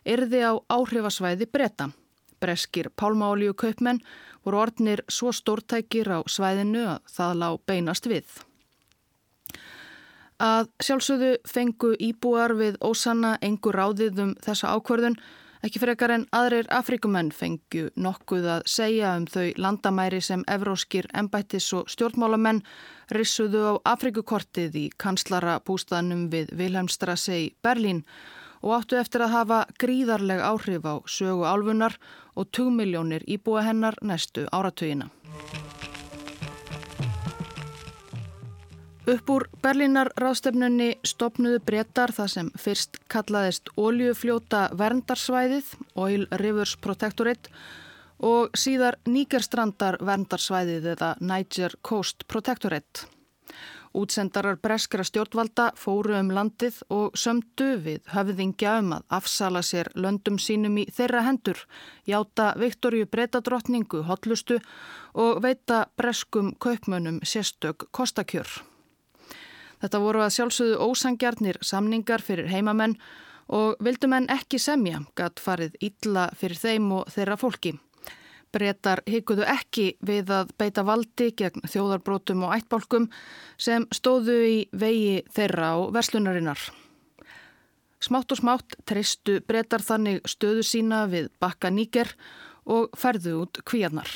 erði 0.05 0.45
á 0.45 0.53
áhrifasvæði 0.69 1.49
breyta. 1.49 1.89
Breskir 2.43 2.91
pálmáliu 2.93 3.55
kaupmenn 3.57 4.01
voru 4.45 4.61
orðnir 4.63 5.03
svo 5.09 5.33
stórtækir 5.35 6.11
á 6.13 6.19
svæðinu 6.29 6.85
að 6.95 7.15
það 7.15 7.39
lág 7.41 7.63
beinast 7.67 8.09
við. 8.09 8.27
Að 10.41 10.67
sjálfsögðu 10.83 11.31
fengu 11.47 11.95
íbúar 11.99 12.55
við 12.59 12.77
ósanna 12.83 13.37
engur 13.41 13.77
ráðið 13.79 14.21
um 14.23 14.35
þessa 14.43 14.73
ákvörðun 14.75 15.19
Ekki 15.65 15.79
frekar 15.81 16.11
en 16.13 16.27
aðrir 16.35 16.67
Afrikumenn 16.69 17.31
fengju 17.33 17.87
nokkuð 17.97 18.43
að 18.53 18.67
segja 18.69 19.15
um 19.17 19.23
þau 19.25 19.47
landamæri 19.57 20.19
sem 20.21 20.43
evróskir 20.51 21.07
embættis 21.17 21.71
og 21.73 21.87
stjórnmálamenn 21.89 22.59
rissuðu 23.17 23.63
á 23.65 23.73
Afrikukortið 23.95 24.77
í 24.77 24.85
kanslara 25.01 25.55
bústaðnum 25.65 26.27
við 26.29 26.51
Vilhelmstrasse 26.59 27.39
í 27.47 27.49
Berlín 27.65 28.03
og 28.61 28.75
áttu 28.77 28.99
eftir 29.01 29.25
að 29.25 29.33
hafa 29.39 29.59
gríðarleg 29.81 30.43
áhrif 30.45 30.85
á 30.85 31.01
sögu 31.09 31.49
álfunar 31.49 31.97
og 31.97 32.24
2 32.43 32.71
miljónir 32.71 33.23
íbúa 33.27 33.63
hennar 33.63 33.95
næstu 34.01 34.47
áratugina. 34.51 35.09
Upp 39.05 39.29
úr 39.29 39.43
Berlínar 39.61 40.09
ráðstefnunni 40.17 40.95
stopnuðu 41.05 41.59
breytar 41.61 42.09
það 42.09 42.29
sem 42.33 42.47
fyrst 42.57 42.97
kallaðist 43.13 43.69
oljufljóta 43.77 44.63
verndarsvæðið, 44.73 45.67
Oil 45.93 46.25
Rivers 46.41 46.73
Protectorate, 46.81 47.53
og 48.17 48.57
síðar 48.57 48.97
Níkerstrandar 49.05 49.99
verndarsvæðið 50.01 50.89
eða 50.95 51.11
Niger 51.21 51.77
Coast 51.85 52.25
Protectorate. 52.27 53.14
Útsendarar 53.95 54.57
breskra 54.59 55.05
stjórnvalda 55.07 55.69
fóru 55.79 56.17
um 56.19 56.33
landið 56.35 56.81
og 56.91 57.13
sömdu 57.15 57.77
við 57.85 58.01
höfðingja 58.11 58.73
um 58.81 58.89
að 58.97 59.05
afsala 59.17 59.61
sér 59.63 59.87
löndum 59.95 60.35
sínum 60.41 60.75
í 60.81 60.83
þeirra 60.91 61.21
hendur, 61.23 61.61
játa 62.03 62.49
Viktorju 62.59 63.07
breytadrottningu 63.07 64.03
hotlustu 64.09 64.59
og 65.13 65.39
veita 65.45 65.85
breskum 65.95 66.51
kaupmönnum 66.59 67.21
sérstök 67.23 67.87
kostakjör. 67.95 68.49
Þetta 69.79 70.03
voru 70.03 70.25
að 70.25 70.35
sjálfsögðu 70.39 70.77
ósangjarnir 70.89 71.61
samningar 71.63 72.23
fyrir 72.25 72.51
heimamenn 72.51 72.97
og 73.47 73.79
vildu 73.79 74.11
menn 74.11 74.27
ekki 74.33 74.59
semja, 74.59 75.05
gatt 75.15 75.39
farið 75.39 75.79
illa 75.79 76.29
fyrir 76.35 76.59
þeim 76.59 76.91
og 76.99 77.11
þeirra 77.15 77.39
fólki. 77.39 77.77
Bretar 78.55 79.01
hikuðu 79.09 79.43
ekki 79.51 79.89
við 80.05 80.31
að 80.31 80.53
beita 80.59 80.85
valdi 80.87 81.31
gegn 81.35 81.65
þjóðarbrótum 81.67 82.45
og 82.47 82.55
ættbálkum 82.55 83.09
sem 83.59 83.87
stóðu 83.91 84.37
í 84.47 84.57
vegi 84.71 85.25
þeirra 85.35 85.73
á 85.75 85.77
verslunarinnar. 85.97 86.61
Smátt 87.99 88.31
og 88.31 88.39
smátt 88.39 88.77
treystu 88.87 89.41
bretar 89.47 89.83
þannig 89.83 90.23
stöðu 90.29 90.63
sína 90.63 91.05
við 91.11 91.31
bakka 91.41 91.71
nýger 91.73 92.13
og 92.65 92.95
ferðu 92.97 93.41
út 93.43 93.61
kvíarnar. 93.67 94.09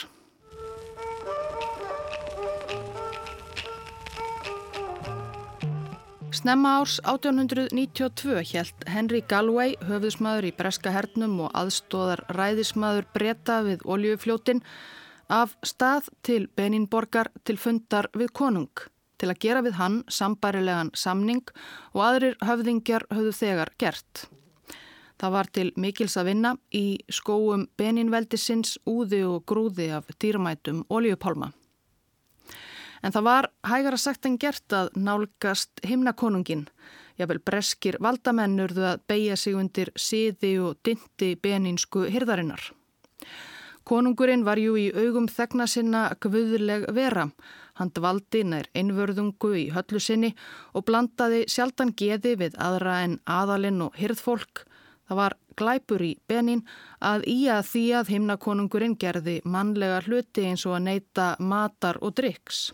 Snemma 6.39 6.77
árs 6.79 7.01
1892 7.03 8.45
hjælt 8.47 8.85
Henry 8.87 9.19
Galway, 9.27 9.73
höfðusmaður 9.83 10.45
í 10.47 10.51
breska 10.55 10.93
hernum 10.95 11.33
og 11.43 11.49
aðstóðar 11.57 12.21
ræðismadur 12.31 13.09
breyta 13.11 13.57
við 13.65 13.83
oljufljótin 13.83 14.61
af 15.27 15.57
stað 15.67 16.07
til 16.23 16.45
Beninborgar 16.55 17.27
til 17.43 17.57
fundar 17.59 18.07
við 18.15 18.31
konung 18.39 18.85
til 19.19 19.27
að 19.33 19.41
gera 19.43 19.65
við 19.67 19.75
hann 19.81 19.99
sambærilegan 20.07 20.93
samning 20.95 21.43
og 21.91 22.05
aðrir 22.07 22.39
höfðingjar 22.39 23.09
höfðu 23.11 23.35
þegar 23.41 23.75
gert. 23.75 24.25
Það 25.19 25.35
var 25.35 25.53
til 25.59 25.69
mikils 25.75 26.15
að 26.15 26.31
vinna 26.31 26.55
í 26.71 26.85
skóum 27.11 27.67
Beninveldisins 27.75 28.77
úði 28.87 29.25
og 29.27 29.43
grúði 29.43 29.91
af 29.99 30.07
dýrmætum 30.15 30.85
oljupálma. 30.87 31.51
En 33.03 33.13
það 33.15 33.27
var 33.27 33.49
hægara 33.67 33.97
sagt 33.97 34.25
en 34.27 34.37
gert 34.41 34.75
að 34.75 34.89
nálgast 34.95 35.83
himnakonungin. 35.87 36.67
Jável 37.19 37.39
breskir 37.43 37.99
valdamennurðu 37.99 38.85
að 38.93 39.05
beigja 39.11 39.37
sig 39.37 39.55
undir 39.59 39.91
síði 39.99 40.53
og 40.63 40.79
dinti 40.83 41.33
beninsku 41.35 42.05
hirðarinnar. 42.11 42.71
Konungurinn 43.89 44.45
var 44.45 44.59
jú 44.61 44.75
í 44.77 44.89
augum 44.93 45.27
þegna 45.27 45.65
sinna 45.67 46.01
gvuðleg 46.21 46.85
vera. 46.93 47.25
Hann 47.79 47.91
dvaldi 47.95 48.43
nær 48.45 48.67
einvörðungu 48.77 49.53
í 49.57 49.69
höllu 49.73 50.01
sinni 50.03 50.33
og 50.75 50.85
blandaði 50.85 51.45
sjaldan 51.49 51.95
geði 51.97 52.35
við 52.37 52.57
aðra 52.61 52.99
en 53.05 53.17
aðalinn 53.25 53.81
og 53.87 53.95
hirðfólk. 53.97 54.65
Það 55.09 55.19
var 55.23 55.35
glæpur 55.57 56.03
í 56.05 56.11
benin 56.29 56.65
að 57.01 57.25
í 57.31 57.39
að 57.49 57.63
því 57.71 57.85
að 57.99 58.11
himnakonungurinn 58.13 58.97
gerði 58.99 59.39
mannlega 59.43 60.03
hluti 60.05 60.45
eins 60.51 60.67
og 60.69 60.77
að 60.77 60.85
neyta 60.91 61.31
matar 61.39 61.97
og 62.05 62.13
dryggs. 62.19 62.69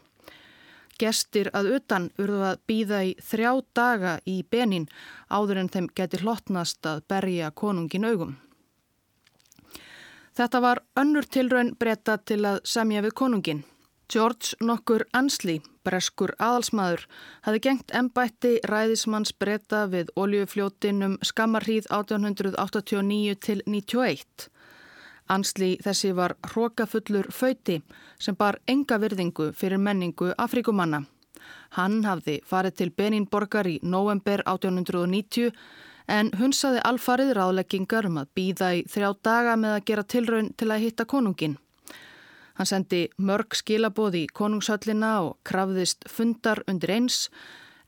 Gestir 0.99 1.49
að 1.51 1.73
utan 1.75 2.09
urðu 2.21 2.41
að 2.49 2.59
býða 2.69 3.01
í 3.03 3.13
þrjá 3.19 3.51
daga 3.75 4.15
í 4.23 4.37
benin 4.47 4.87
áður 5.27 5.61
en 5.63 5.69
þeim 5.73 5.89
geti 5.95 6.21
hlottnast 6.23 6.87
að 6.87 7.03
berja 7.11 7.51
konungin 7.51 8.07
augum. 8.07 8.35
Þetta 10.35 10.59
var 10.59 10.81
önnur 10.99 11.27
tilraun 11.31 11.75
breyta 11.79 12.17
til 12.17 12.41
að 12.47 12.61
semja 12.67 13.03
við 13.03 13.15
konungin. 13.15 13.63
George 14.11 14.57
nokkur 14.61 15.05
Ansley, 15.17 15.61
breskur 15.87 16.35
aðalsmaður, 16.37 17.05
hafi 17.47 17.61
gengt 17.63 17.93
ennbætti 17.95 18.59
ræðismanns 18.69 19.31
breyta 19.33 19.85
við 19.89 20.11
oljufljótinum 20.19 21.15
skammarhýð 21.25 21.87
1889 21.89 23.39
til 23.47 23.63
91. 23.65 24.49
Ansli 25.29 25.75
þessi 25.81 26.11
var 26.13 26.35
hrókafullur 26.51 27.31
föyti 27.33 27.79
sem 28.21 28.35
bar 28.37 28.59
enga 28.67 28.99
virðingu 29.01 29.51
fyrir 29.57 29.81
menningu 29.81 30.33
Afrikumanna. 30.37 31.01
Hann 31.77 32.03
hafði 32.05 32.39
farið 32.45 32.77
til 32.79 32.91
Beninborgar 32.91 33.67
í 33.67 33.79
november 33.81 34.43
1890 34.45 35.51
en 36.07 36.29
hunsaði 36.37 36.81
alfarið 36.85 37.33
ráðleggingar 37.39 38.05
um 38.09 38.21
að 38.21 38.31
býða 38.37 38.71
í 38.77 38.85
þrjá 38.85 39.11
daga 39.25 39.55
með 39.57 39.77
að 39.77 39.85
gera 39.89 40.07
tilraun 40.13 40.51
til 40.53 40.69
að 40.71 40.83
hitta 40.85 41.05
konungin. 41.09 41.57
Hann 42.55 42.69
sendi 42.69 43.01
mörg 43.17 43.57
skilabóð 43.57 44.21
í 44.21 44.25
konungshöllina 44.31 45.15
og 45.25 45.39
krafðist 45.43 46.05
fundar 46.07 46.61
undir 46.71 46.93
eins 46.95 47.25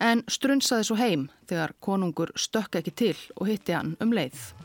en 0.04 0.26
strunsaði 0.28 0.90
svo 0.90 0.98
heim 1.00 1.30
þegar 1.48 1.78
konungur 1.80 2.34
stökk 2.36 2.82
ekki 2.82 2.96
til 3.04 3.16
og 3.38 3.48
hitti 3.48 3.78
hann 3.78 3.96
um 4.04 4.12
leið. 4.14 4.57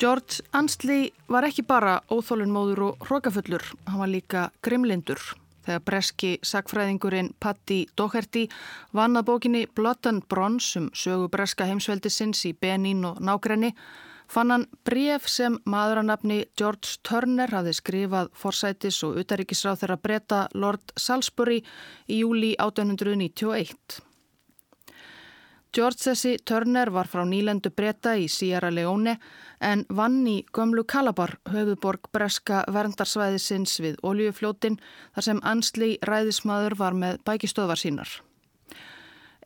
George 0.00 0.40
Ansley 0.56 1.10
var 1.28 1.44
ekki 1.44 1.60
bara 1.68 1.98
óþólunmóður 2.08 2.80
og 2.86 3.02
hrókafullur, 3.04 3.60
hann 3.84 4.00
var 4.00 4.08
líka 4.08 4.46
grimlindur. 4.64 5.20
Þegar 5.66 5.82
breski 5.84 6.30
sagfræðingurinn 6.40 7.34
Patti 7.36 7.82
Doherty 8.00 8.46
vann 8.96 9.20
að 9.20 9.26
bókinni 9.28 9.66
Blood 9.76 10.08
and 10.08 10.24
Bronze 10.32 10.80
um 10.80 10.88
sögu 10.96 11.28
breska 11.28 11.68
heimsveldisins 11.68 12.46
í 12.48 12.54
Benín 12.56 13.04
og 13.04 13.20
nákrenni 13.20 13.74
fann 14.32 14.54
hann 14.54 14.68
bref 14.88 15.28
sem 15.28 15.60
maðuranapni 15.68 16.46
George 16.56 16.96
Turner 17.04 17.52
hafði 17.52 17.76
skrifað 17.76 18.32
forsætis 18.32 19.02
og 19.04 19.20
utaríkisráð 19.20 19.82
þeirra 19.82 20.00
breyta 20.00 20.44
Lord 20.54 20.96
Salisbury 20.96 21.60
í 22.08 22.22
júli 22.22 22.54
1891. 22.56 24.00
George 25.70 26.02
þessi 26.02 26.32
Turner 26.42 26.90
var 26.90 27.06
frá 27.06 27.20
nýlendu 27.22 27.70
breyta 27.70 28.16
í 28.18 28.24
Sierra 28.26 28.72
Leone 28.74 29.12
en 29.62 29.84
vann 29.94 30.24
í 30.26 30.40
gömlu 30.56 30.82
Kalabar, 30.82 31.36
höfuborg 31.46 32.08
breska 32.10 32.64
verndarsvæðisins 32.74 33.76
við 33.78 34.00
oljufljótin 34.02 34.80
þar 35.14 35.28
sem 35.28 35.44
ansli 35.46 35.92
ræðismadur 36.10 36.74
var 36.80 36.98
með 36.98 37.22
bækistöðvar 37.22 37.78
sínar. 37.78 38.16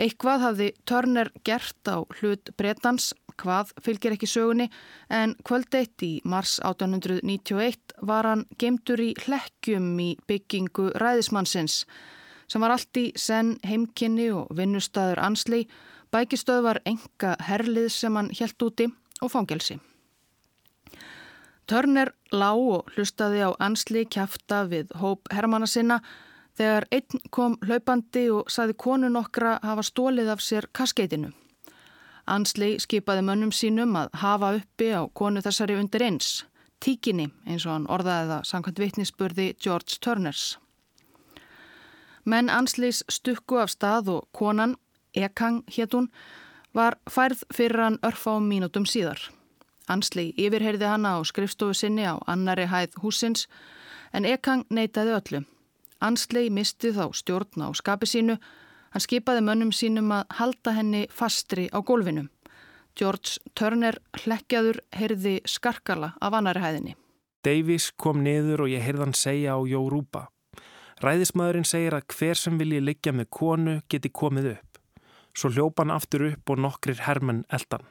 Eitthvað 0.01 0.49
hafði 0.49 0.73
Turner 0.89 1.31
gert 1.45 1.93
á 1.93 2.01
hlut 2.17 2.55
breytans, 2.57 3.13
hvað 3.37 3.77
fylgir 3.85 4.17
ekki 4.17 4.27
sögunni, 4.31 4.71
en 5.13 5.37
kvöldeitt 5.45 6.03
í 6.03 6.15
mars 6.25 6.57
1891 6.65 7.99
var 8.01 8.25
hann 8.25 8.49
gemtur 8.59 9.03
í 9.05 9.13
hlekkjum 9.27 9.93
í 10.01 10.15
byggingu 10.25 10.95
ræðismannsins 10.97 11.83
sem 12.49 12.61
var 12.61 12.75
allt 12.75 12.97
í 13.01 13.11
senn 13.17 13.59
heimkynni 13.65 14.31
og 14.33 14.51
vinnustæður 14.57 15.21
ansli 15.21 15.67
Bækistöð 15.67 15.93
var 16.15 16.81
enga 16.87 17.35
herlið 17.41 17.89
sem 17.91 18.17
hann 18.17 18.31
helt 18.39 18.63
úti 18.63 18.87
og 19.23 19.31
fangelsi. 19.31 19.81
Törner 21.67 22.13
lág 22.33 22.61
og 22.61 22.91
hlustaði 22.95 23.41
á 23.41 23.51
ansli 23.59 24.05
kæfta 24.05 24.65
við 24.69 24.93
hóp 25.01 25.31
hermana 25.33 25.67
sinna 25.67 26.01
þegar 26.59 26.87
einn 26.93 27.23
kom 27.31 27.57
hlaupandi 27.65 28.29
og 28.31 28.51
saði 28.53 28.77
konu 28.79 29.09
nokkra 29.09 29.59
hafa 29.63 29.83
stólið 29.83 30.29
af 30.35 30.43
sér 30.45 30.69
kaskeitinu. 30.73 31.33
Ansli 32.27 32.77
skipaði 32.81 33.25
mönnum 33.25 33.53
sínum 33.53 33.97
að 33.97 34.13
hafa 34.21 34.55
uppi 34.59 34.93
á 34.93 35.03
konu 35.13 35.41
þessari 35.41 35.77
undir 35.81 36.05
eins, 36.05 36.45
tíkinni 36.81 37.31
eins 37.47 37.67
og 37.67 37.73
hann 37.73 37.89
orðaði 37.89 38.31
það 38.31 38.47
samkvæmt 38.51 38.85
vitnisspurði 38.85 39.49
George 39.61 39.99
Turners. 40.01 40.59
Menn 42.25 42.49
Anslis 42.49 43.03
stukku 43.09 43.59
af 43.61 43.73
stað 43.73 44.09
og 44.09 44.29
konan 44.33 44.77
Ekang 45.15 45.63
hétt 45.71 45.95
hún, 45.95 46.11
var 46.75 46.99
færð 47.11 47.45
fyrir 47.55 47.81
hann 47.81 47.99
örfá 48.03 48.37
mínutum 48.43 48.87
síðar. 48.87 49.21
Ansli 49.89 50.33
yfirherði 50.41 50.89
hana 50.89 51.17
á 51.17 51.21
skrifstofu 51.25 51.75
sinni 51.77 52.07
á 52.09 52.19
annari 52.27 52.67
hæð 52.67 52.97
húsins 53.03 53.47
en 54.13 54.25
Ekang 54.25 54.65
neytaði 54.71 55.15
öllu. 55.19 55.45
Ansli 56.01 56.49
misti 56.51 56.93
þá 56.93 57.13
stjórn 57.15 57.65
á 57.65 57.69
skapi 57.77 58.09
sínu. 58.09 58.39
Hann 58.93 59.05
skipaði 59.05 59.45
mönnum 59.45 59.73
sínum 59.73 60.11
að 60.15 60.25
halda 60.39 60.75
henni 60.77 61.07
fastri 61.11 61.69
á 61.71 61.79
gólfinu. 61.83 62.29
George 62.97 63.41
Turner 63.59 63.99
hlekkjaður 64.23 64.79
heyrði 64.95 65.41
skarkala 65.51 66.13
af 66.21 66.37
annari 66.39 66.63
hæðinni. 66.63 66.95
Davies 67.45 67.91
kom 67.97 68.23
niður 68.25 68.65
og 68.65 68.71
ég 68.73 68.85
heyrði 68.87 69.05
hann 69.05 69.19
segja 69.19 69.59
á 69.59 69.61
Jórúpa. 69.67 70.29
Ræðismæðurinn 71.03 71.67
segir 71.69 71.97
að 71.99 72.07
hver 72.15 72.39
sem 72.39 72.57
vilji 72.57 72.81
liggja 72.81 73.13
með 73.13 73.29
konu 73.35 73.75
geti 73.91 74.13
komið 74.15 74.55
upp. 74.55 74.74
Svo 75.35 75.51
hljópa 75.51 75.83
hann 75.83 75.95
aftur 75.95 76.29
upp 76.31 76.51
og 76.51 76.63
nokkrir 76.63 77.03
hermenn 77.07 77.45
eldan. 77.53 77.85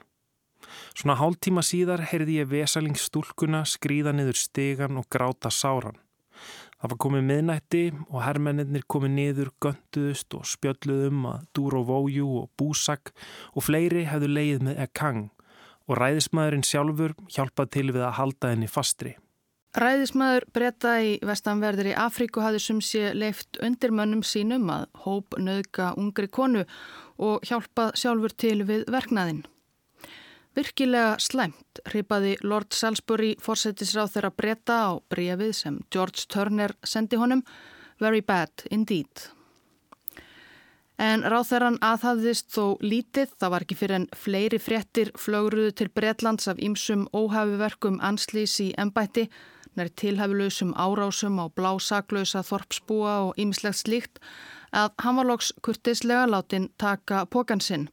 Svona 0.96 1.18
hálf 1.20 1.42
tíma 1.44 1.64
síðar 1.66 2.06
heyrði 2.08 2.40
ég 2.40 2.50
vesalingsstúlkuna 2.52 3.66
skrýða 3.68 4.14
niður 4.16 4.40
stegan 4.40 5.00
og 5.02 5.10
gráta 5.12 5.52
sáran. 5.52 6.00
Það 6.84 6.92
var 6.92 7.00
komið 7.00 7.22
miðnætti 7.30 7.82
og 8.10 8.18
herrmennir 8.26 8.84
komið 8.92 9.14
niður, 9.18 9.52
gönduðust 9.64 10.36
og 10.36 10.48
spjölluðum 10.52 11.22
um 11.22 11.28
að 11.32 11.46
Dúró 11.56 11.84
Vójú 11.88 12.26
og 12.42 12.50
Búsak 12.60 13.14
og 13.54 13.64
fleiri 13.64 14.04
hefðu 14.10 14.32
leið 14.32 14.66
með 14.68 14.82
Ekang 14.88 15.30
og 15.88 16.00
ræðismæðurinn 16.00 16.68
sjálfur 16.68 17.16
hjálpað 17.32 17.72
til 17.76 17.86
við 17.92 18.04
að 18.04 18.18
halda 18.20 18.52
henni 18.52 18.68
fastri. 18.72 19.14
Ræðismæður 19.74 20.44
breyta 20.54 20.98
í 21.02 21.14
vestanverðir 21.26 21.94
í 21.94 21.96
Afríku 21.98 22.44
hafði 22.44 22.60
sum 22.62 22.82
sé 22.84 23.14
leift 23.18 23.58
undir 23.64 23.96
mönnum 23.96 24.22
sínum 24.22 24.68
að 24.70 24.84
hóp 25.06 25.40
nöðga 25.42 25.94
ungri 25.98 26.28
konu 26.30 26.62
og 27.24 27.48
hjálpað 27.48 27.96
sjálfur 28.00 28.36
til 28.44 28.60
við 28.68 28.86
verknaðinn. 28.92 29.44
Virkilega 30.54 31.16
slæmt 31.18 31.80
hripaði 31.90 32.36
Lord 32.46 32.76
Salisbury 32.78 33.32
fórsetisráð 33.42 34.12
þeirra 34.16 34.34
breyta 34.38 34.76
á 34.86 34.92
brefið 35.10 35.54
sem 35.58 35.80
George 35.90 36.28
Turner 36.30 36.76
sendi 36.86 37.18
honum 37.18 37.42
Very 38.02 38.22
bad 38.22 38.66
indeed. 38.72 39.30
En 41.02 41.24
ráð 41.26 41.48
þeirran 41.50 41.80
aðhafðist 41.82 42.52
þó 42.54 42.78
lítið, 42.86 43.32
það 43.42 43.52
var 43.54 43.66
ekki 43.66 43.78
fyrir 43.80 43.98
en 43.98 44.06
fleiri 44.14 44.60
fréttir 44.62 45.10
flögruðu 45.18 45.74
til 45.80 45.90
Breitlands 45.90 46.48
af 46.52 46.62
ýmsum 46.62 47.08
óhafiverkum 47.18 47.98
anslýs 48.06 48.60
í 48.62 48.70
ennbætti, 48.78 49.26
nær 49.74 49.90
tilhafilausum 49.98 50.76
árásum 50.78 51.42
á 51.42 51.50
blásaklausa 51.50 52.44
þorpsbúa 52.46 53.16
og 53.26 53.42
ýmislegt 53.42 53.82
slíkt, 53.82 54.22
að 54.74 54.92
hann 55.06 55.18
var 55.20 55.30
loks 55.30 55.54
kurtislega 55.62 56.26
látin 56.28 56.70
taka 56.82 57.26
pokansinn, 57.30 57.88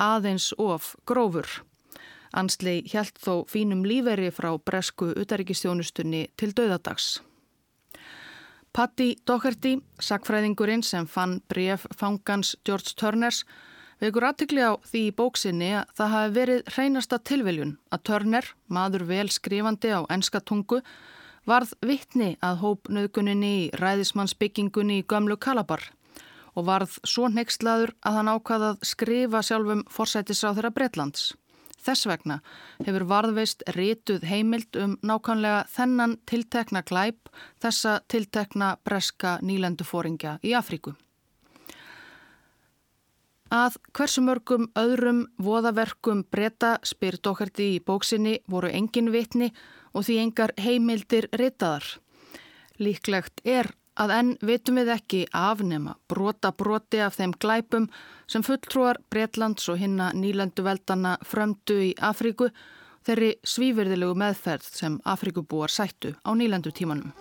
aðeins 0.00 0.52
of 0.58 0.94
grófur. 1.06 1.46
Ansley 2.36 2.82
hjælt 2.88 3.20
þó 3.22 3.44
fínum 3.48 3.84
líferi 3.86 4.30
frá 4.34 4.50
bresku 4.58 5.12
utaríkistjónustunni 5.16 6.26
til 6.36 6.52
döðadags. 6.56 7.20
Patti 8.76 9.14
Doherty, 9.24 9.78
sakfræðingurinn 10.00 10.84
sem 10.84 11.06
fann 11.08 11.38
bref 11.48 11.86
fangans 11.96 12.56
George 12.64 12.92
Turners, 13.00 13.44
vekur 14.02 14.26
aðtikli 14.28 14.60
á 14.60 14.76
því 14.84 15.02
í 15.06 15.14
bóksinni 15.16 15.70
að 15.78 15.94
það 15.96 16.12
hafi 16.14 16.34
verið 16.36 16.72
hreinasta 16.74 17.18
tilviljun 17.24 17.76
að 17.88 18.02
Turner, 18.10 18.50
maður 18.68 19.06
vel 19.08 19.28
skrifandi 19.32 19.94
á 19.96 20.04
enska 20.12 20.42
tungu, 20.44 20.82
varð 21.48 21.72
vittni 21.80 22.34
að 22.44 22.60
hópnöðguninni 22.64 23.52
í 23.62 23.70
ræðismannsbyggingunni 23.80 25.00
í 25.00 25.06
gömlu 25.08 25.38
Kalabar 25.40 25.88
og 26.56 26.66
varð 26.66 26.98
svo 27.04 27.28
neykslaður 27.28 27.92
að 28.00 28.18
hann 28.18 28.30
ákvaðað 28.32 28.84
skrifa 28.90 29.42
sjálfum 29.44 29.84
forsætisráð 29.92 30.58
þeirra 30.58 30.72
Breitlands. 30.78 31.34
Þess 31.86 32.08
vegna 32.10 32.40
hefur 32.82 33.04
varðveist 33.06 33.62
rituð 33.76 34.24
heimild 34.26 34.76
um 34.82 34.96
nákvæmlega 35.06 35.66
þennan 35.70 36.16
tiltekna 36.26 36.82
glæp 36.82 37.30
þessa 37.62 38.00
tiltekna 38.10 38.74
breska 38.84 39.36
nýlendufóringja 39.42 40.38
í 40.42 40.56
Afríku. 40.58 40.96
Að 43.54 43.76
hversu 43.94 44.24
mörgum 44.26 44.66
öðrum 44.74 45.26
voðaverkum 45.38 46.24
breyta 46.34 46.80
spyr 46.82 47.20
Dókerti 47.22 47.76
í 47.76 47.82
bóksinni 47.86 48.40
voru 48.50 48.72
engin 48.74 49.12
vitni 49.14 49.52
og 49.94 50.08
því 50.08 50.16
engar 50.24 50.52
heimildir 50.58 51.28
ritaðar. 51.30 51.86
Líklegt 52.82 53.40
er 53.46 53.70
að 53.96 54.12
enn 54.18 54.32
vitum 54.44 54.80
við 54.80 54.92
ekki 54.96 55.20
afnema 55.32 55.96
brota 56.08 56.52
broti 56.52 57.00
af 57.04 57.16
þeim 57.18 57.34
glæpum 57.40 57.88
sem 58.28 58.44
fulltrúar 58.44 59.00
Breitlands 59.10 59.68
og 59.72 59.80
hinna 59.80 60.10
nýlendu 60.14 60.64
veldana 60.66 61.16
frömdu 61.24 61.78
í 61.88 61.92
Afríku 62.00 62.50
þeirri 63.06 63.36
svífyrðilegu 63.46 64.16
meðferð 64.18 64.68
sem 64.80 65.00
Afríkubúar 65.04 65.72
sættu 65.72 66.14
á 66.26 66.30
nýlendu 66.34 66.72
tímanum. 66.74 67.12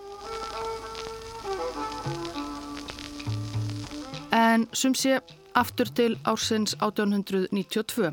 En 4.36 4.68
sum 4.74 4.96
sé 4.98 5.20
aftur 5.56 5.88
til 5.96 6.18
ársins 6.28 6.76
1892. 6.84 8.12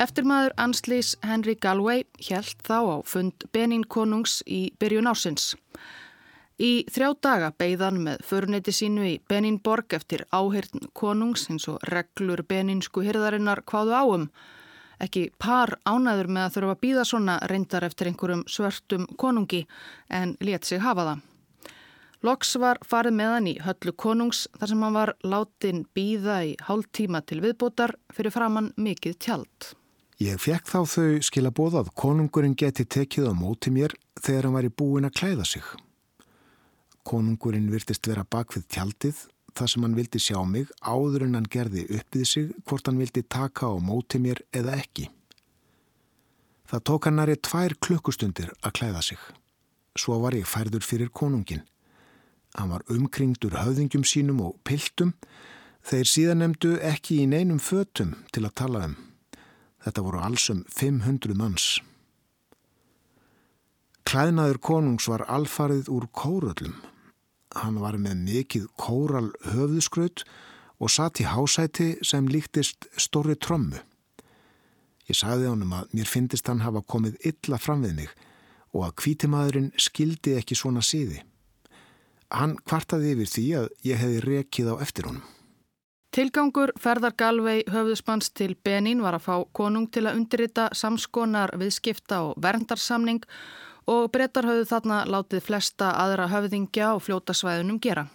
Eftir 0.00 0.24
maður 0.24 0.54
Anslís 0.60 1.16
Henry 1.22 1.54
Galway 1.54 2.04
held 2.28 2.62
þá 2.64 2.78
á 2.78 2.96
fund 3.04 3.44
Benín 3.52 3.84
konungs 3.84 4.40
í 4.46 4.70
byrjun 4.78 5.10
ársins. 5.10 5.52
Í 6.62 6.84
þrjá 6.94 7.08
daga 7.26 7.48
beigðan 7.58 7.96
með 8.04 8.20
föruneti 8.22 8.70
sínu 8.76 9.06
í 9.08 9.14
Beninborg 9.26 9.96
eftir 9.96 10.22
áhyrn 10.30 10.86
konungs 10.94 11.48
eins 11.50 11.66
og 11.72 11.82
reglur 11.90 12.44
beninsku 12.46 13.02
hyrðarinnar 13.02 13.64
hvaðu 13.66 13.96
áum. 13.98 14.28
Ekki 15.02 15.24
par 15.42 15.74
ánæður 15.82 16.30
með 16.30 16.44
að 16.44 16.54
þurfa 16.56 16.76
að 16.76 16.82
býða 16.84 17.08
svona 17.10 17.36
reyndar 17.50 17.88
eftir 17.88 18.12
einhverjum 18.12 18.46
svörtum 18.46 19.10
konungi 19.18 19.64
en 20.06 20.36
let 20.38 20.68
sig 20.68 20.78
hafa 20.86 21.08
það. 21.10 21.28
Loks 22.22 22.54
var 22.62 22.78
farið 22.86 23.18
með 23.18 23.34
hann 23.34 23.50
í 23.50 23.58
höllu 23.66 23.98
konungs 23.98 24.46
þar 24.54 24.70
sem 24.70 24.86
hann 24.86 24.94
var 25.00 25.16
látin 25.26 25.84
býða 25.98 26.40
í 26.46 26.56
hálf 26.68 26.92
tíma 26.94 27.26
til 27.26 27.42
viðbótar 27.42 27.98
fyrir 28.14 28.30
framann 28.30 28.70
mikið 28.78 29.18
tjald. 29.18 29.72
Ég 30.22 30.38
fekk 30.38 30.70
þá 30.70 30.80
þau 30.86 31.22
skila 31.26 31.50
bóðað 31.50 31.90
konungurinn 31.98 32.54
geti 32.54 32.86
tekið 32.86 33.32
á 33.32 33.34
móti 33.34 33.74
mér 33.74 33.98
þegar 34.22 34.46
hann 34.46 34.60
var 34.60 34.68
í 34.70 34.70
búin 34.70 35.10
að 35.10 35.18
klæða 35.18 35.54
sig. 35.56 35.66
Konungurinn 37.08 37.70
virtist 37.72 38.06
vera 38.06 38.24
bakvið 38.24 38.68
tjaldið 38.70 39.24
þar 39.56 39.70
sem 39.72 39.84
hann 39.84 39.96
vildi 39.96 40.20
sjá 40.22 40.38
mig 40.48 40.70
áður 40.80 41.26
en 41.26 41.36
hann 41.38 41.50
gerði 41.50 41.84
uppið 41.98 42.24
sig 42.28 42.52
hvort 42.64 42.88
hann 42.88 43.00
vildi 43.00 43.24
taka 43.26 43.68
á 43.68 43.76
móti 43.82 44.20
mér 44.22 44.40
eða 44.54 44.78
ekki. 44.78 45.08
Það 46.70 46.84
tók 46.88 47.08
hann 47.08 47.18
næri 47.20 47.36
tvær 47.36 47.74
klukkustundir 47.84 48.52
að 48.62 48.74
klæða 48.78 49.02
sig. 49.04 49.18
Svo 49.98 50.16
var 50.22 50.32
ég 50.32 50.48
færður 50.48 50.86
fyrir 50.86 51.10
konungin. 51.12 51.66
Hann 52.56 52.72
var 52.72 52.84
umkringdur 52.88 53.58
höfðingjum 53.60 54.04
sínum 54.08 54.40
og 54.44 54.56
piltum. 54.64 55.12
Þeir 55.84 56.08
síðan 56.08 56.40
nefndu 56.40 56.76
ekki 56.80 57.22
í 57.22 57.28
neinum 57.28 57.60
fötum 57.60 58.14
til 58.32 58.46
að 58.46 58.56
tala 58.62 58.84
um. 58.88 58.96
Þetta 59.82 60.04
voru 60.06 60.22
allsum 60.22 60.62
500 60.70 61.36
manns. 61.36 61.66
Klæðnaður 64.08 64.60
konungs 64.62 65.08
var 65.10 65.26
alfarið 65.28 65.90
úr 65.92 66.08
kóröllum. 66.12 66.76
Hann 67.52 67.80
var 67.82 67.98
með 68.00 68.22
mikið 68.26 68.68
kóral 68.80 69.28
höfðusgraut 69.52 70.24
og 70.82 70.90
satt 70.90 71.20
í 71.22 71.26
hásæti 71.28 71.94
sem 72.04 72.28
líktist 72.28 72.88
stóri 72.96 73.36
trömmu. 73.36 73.80
Ég 75.10 75.18
sagði 75.18 75.50
honum 75.50 75.74
að 75.76 75.92
mér 75.96 76.08
finnist 76.08 76.48
hann 76.48 76.62
hafa 76.64 76.82
komið 76.86 77.18
illa 77.28 77.58
fram 77.60 77.82
við 77.84 77.98
mig 78.00 78.14
og 78.72 78.86
að 78.86 78.96
kvítimaðurinn 79.02 79.70
skildi 79.76 80.38
ekki 80.38 80.56
svona 80.56 80.80
síði. 80.80 81.20
Hann 82.32 82.56
kvartaði 82.64 83.12
yfir 83.12 83.28
því 83.28 83.46
að 83.60 83.70
ég 83.84 84.00
hefði 84.00 84.20
rekið 84.24 84.70
á 84.72 84.74
eftir 84.80 85.10
honum. 85.10 85.24
Tilgangur 86.12 86.74
ferðar 86.80 87.14
Galvei 87.16 87.62
höfðuspanns 87.72 88.32
til 88.36 88.52
Benín 88.64 89.00
var 89.04 89.16
að 89.16 89.26
fá 89.26 89.36
konung 89.56 89.86
til 89.92 90.04
að 90.04 90.18
undirrita 90.18 90.66
samskonar 90.76 91.54
viðskipta 91.60 92.18
og 92.26 92.34
verndarsamning 92.44 93.22
og 93.86 94.10
brettar 94.14 94.46
höfðu 94.48 94.68
þarna 94.70 95.02
látið 95.10 95.44
flesta 95.46 95.92
aðra 95.98 96.28
höfðingja 96.32 96.94
og 96.96 97.02
fljótasvæðunum 97.06 97.80
gera. 97.82 98.06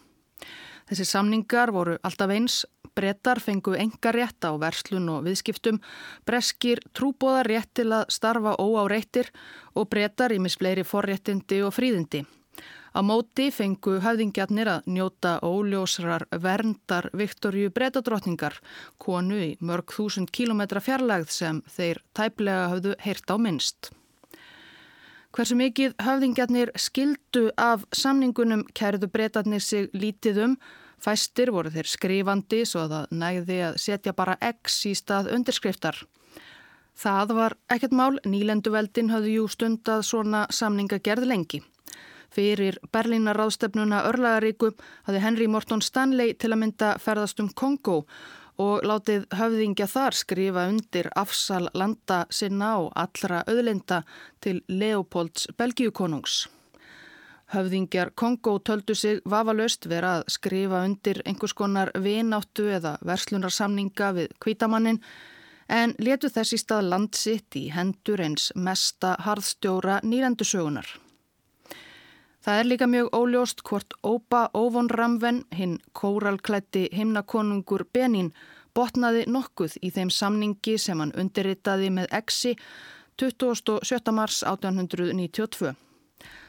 Þessi 0.87 1.05
samningar 1.09 1.73
voru 1.75 1.97
alltaf 2.07 2.31
eins, 2.31 2.61
brettar 2.95 3.41
fengu 3.43 3.75
enga 3.75 4.13
rétt 4.15 4.47
á 4.47 4.55
verslun 4.55 5.09
og 5.11 5.25
viðskiptum, 5.27 5.81
breskir 6.25 6.79
trúbóðar 6.95 7.49
rétt 7.51 7.73
til 7.75 7.91
að 7.91 8.07
starfa 8.15 8.55
óáreittir 8.55 9.29
og 9.75 9.89
brettar 9.91 10.33
í 10.33 10.39
misfleiri 10.39 10.87
forréttindi 10.87 11.59
og 11.67 11.75
fríðindi. 11.75 12.23
Á 12.97 13.05
móti 13.05 13.51
fengu 13.53 13.99
höfðingjarnir 14.01 14.71
að 14.71 14.87
njóta 14.89 15.35
óljósrar 15.45 16.25
verndar 16.41 17.11
Viktorju 17.13 17.69
brettadrottningar, 17.75 18.57
konu 18.97 19.37
í 19.37 19.51
mörg 19.61 19.93
þúsund 19.93 20.31
kílometra 20.33 20.81
fjarlægð 20.81 21.29
sem 21.29 21.61
þeir 21.75 22.01
tæplega 22.17 22.71
höfðu 22.73 22.95
heyrt 23.03 23.29
á 23.29 23.35
minnst. 23.37 23.91
Hversu 25.37 25.53
mikið 25.53 25.91
höfðingjarnir 26.01 26.71
skildu 26.81 27.51
af 27.61 27.83
samningunum 27.93 28.63
kæruðu 28.73 29.05
breytarnir 29.13 29.61
sig 29.61 29.91
lítið 29.93 30.39
um, 30.41 30.55
fæstir 30.97 31.51
voru 31.53 31.69
þeir 31.75 31.89
skrifandi 31.91 32.63
svo 32.65 32.87
að 32.87 32.95
það 32.95 33.13
nægði 33.21 33.57
að 33.67 33.77
setja 33.83 34.15
bara 34.17 34.33
X 34.41 34.79
í 34.89 34.95
stað 34.97 35.29
undirskriftar. 35.35 35.99
Það 36.97 37.35
var 37.37 37.57
ekkert 37.69 37.93
mál, 37.93 38.17
nýlenduveldin 38.25 39.13
hafði 39.13 39.35
jú 39.35 39.45
stundað 39.53 40.07
svona 40.09 40.47
samninga 40.49 40.97
gerð 41.05 41.29
lengi. 41.29 41.61
Fyrir 42.33 42.81
Berlínar 42.89 43.37
ráðstefnuna 43.37 44.07
örlagaríku 44.09 44.71
hafði 45.05 45.21
Henry 45.21 45.45
Morton 45.45 45.85
Stanley 45.85 46.33
til 46.33 46.49
að 46.49 46.63
mynda 46.63 46.95
ferðast 46.97 47.45
um 47.45 47.53
Kongo 47.53 48.07
og 48.57 48.83
látið 48.85 49.27
höfðingja 49.37 49.87
þar 49.91 50.17
skrifa 50.17 50.65
undir 50.71 51.09
afsal 51.15 51.67
landa 51.77 52.25
sinna 52.33 52.73
og 52.81 52.91
allra 52.95 53.43
auðlinda 53.47 54.01
til 54.41 54.63
Leopolds 54.67 55.47
Belgíukonungs. 55.57 56.47
Höfðingjar 57.53 58.11
Kongo 58.15 58.57
töldu 58.59 58.95
sig 58.95 59.21
vafalöst 59.23 59.87
vera 59.87 60.17
að 60.17 60.27
skrifa 60.35 60.83
undir 60.83 61.21
einhvers 61.25 61.53
konar 61.55 61.93
vináttu 61.95 62.67
eða 62.75 62.97
verslunarsamninga 63.07 64.11
við 64.17 64.33
kvítamannin 64.43 64.99
en 65.69 65.95
letu 65.99 66.27
þess 66.27 66.57
í 66.57 66.59
stað 66.59 66.89
landsitt 66.91 67.55
í 67.55 67.67
hendur 67.71 68.23
eins 68.23 68.51
mesta 68.55 69.15
harðstjóra 69.23 70.01
nýrendusögunar. 70.03 71.06
Það 72.47 72.59
er 72.61 72.67
líka 72.71 72.87
mjög 72.87 73.07
óljóst 73.11 73.61
hvort 73.67 73.93
Ópa 74.07 74.45
Óvon 74.55 74.87
Ramven, 74.89 75.41
hinn 75.51 75.81
kóralklætti 75.91 76.85
himnakonungur 76.95 77.83
Benín, 77.91 78.29
botnaði 78.71 79.25
nokkuð 79.27 79.75
í 79.83 79.89
þeim 79.91 80.07
samningi 80.07 80.77
sem 80.79 81.03
hann 81.03 81.11
undirritaði 81.19 81.89
með 81.91 82.07
exi 82.21 82.53
27. 83.19 84.13
mars 84.15 84.39
1892. 84.47 85.73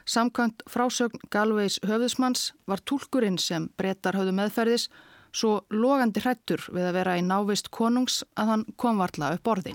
Samkvæmt 0.07 0.63
frásögn 0.71 1.27
Galveis 1.35 1.81
höfðusmanns 1.83 2.53
var 2.71 2.79
tólkurinn 2.87 3.43
sem 3.43 3.67
brettar 3.75 4.21
höfðu 4.23 4.39
meðferðis 4.39 4.87
svo 5.35 5.65
logandi 5.75 6.23
hrættur 6.23 6.63
við 6.71 6.93
að 6.93 7.01
vera 7.01 7.19
í 7.19 7.27
návist 7.27 7.75
konungs 7.75 8.23
að 8.39 8.55
hann 8.55 8.67
kom 8.77 9.03
varla 9.03 9.35
upp 9.35 9.55
orði. 9.57 9.75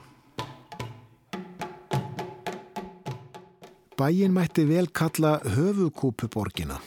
Bæin 3.93 4.33
mætti 4.33 4.63
vel 4.65 4.87
kalla 4.89 5.37
höfukúpuborgina. 5.45 6.79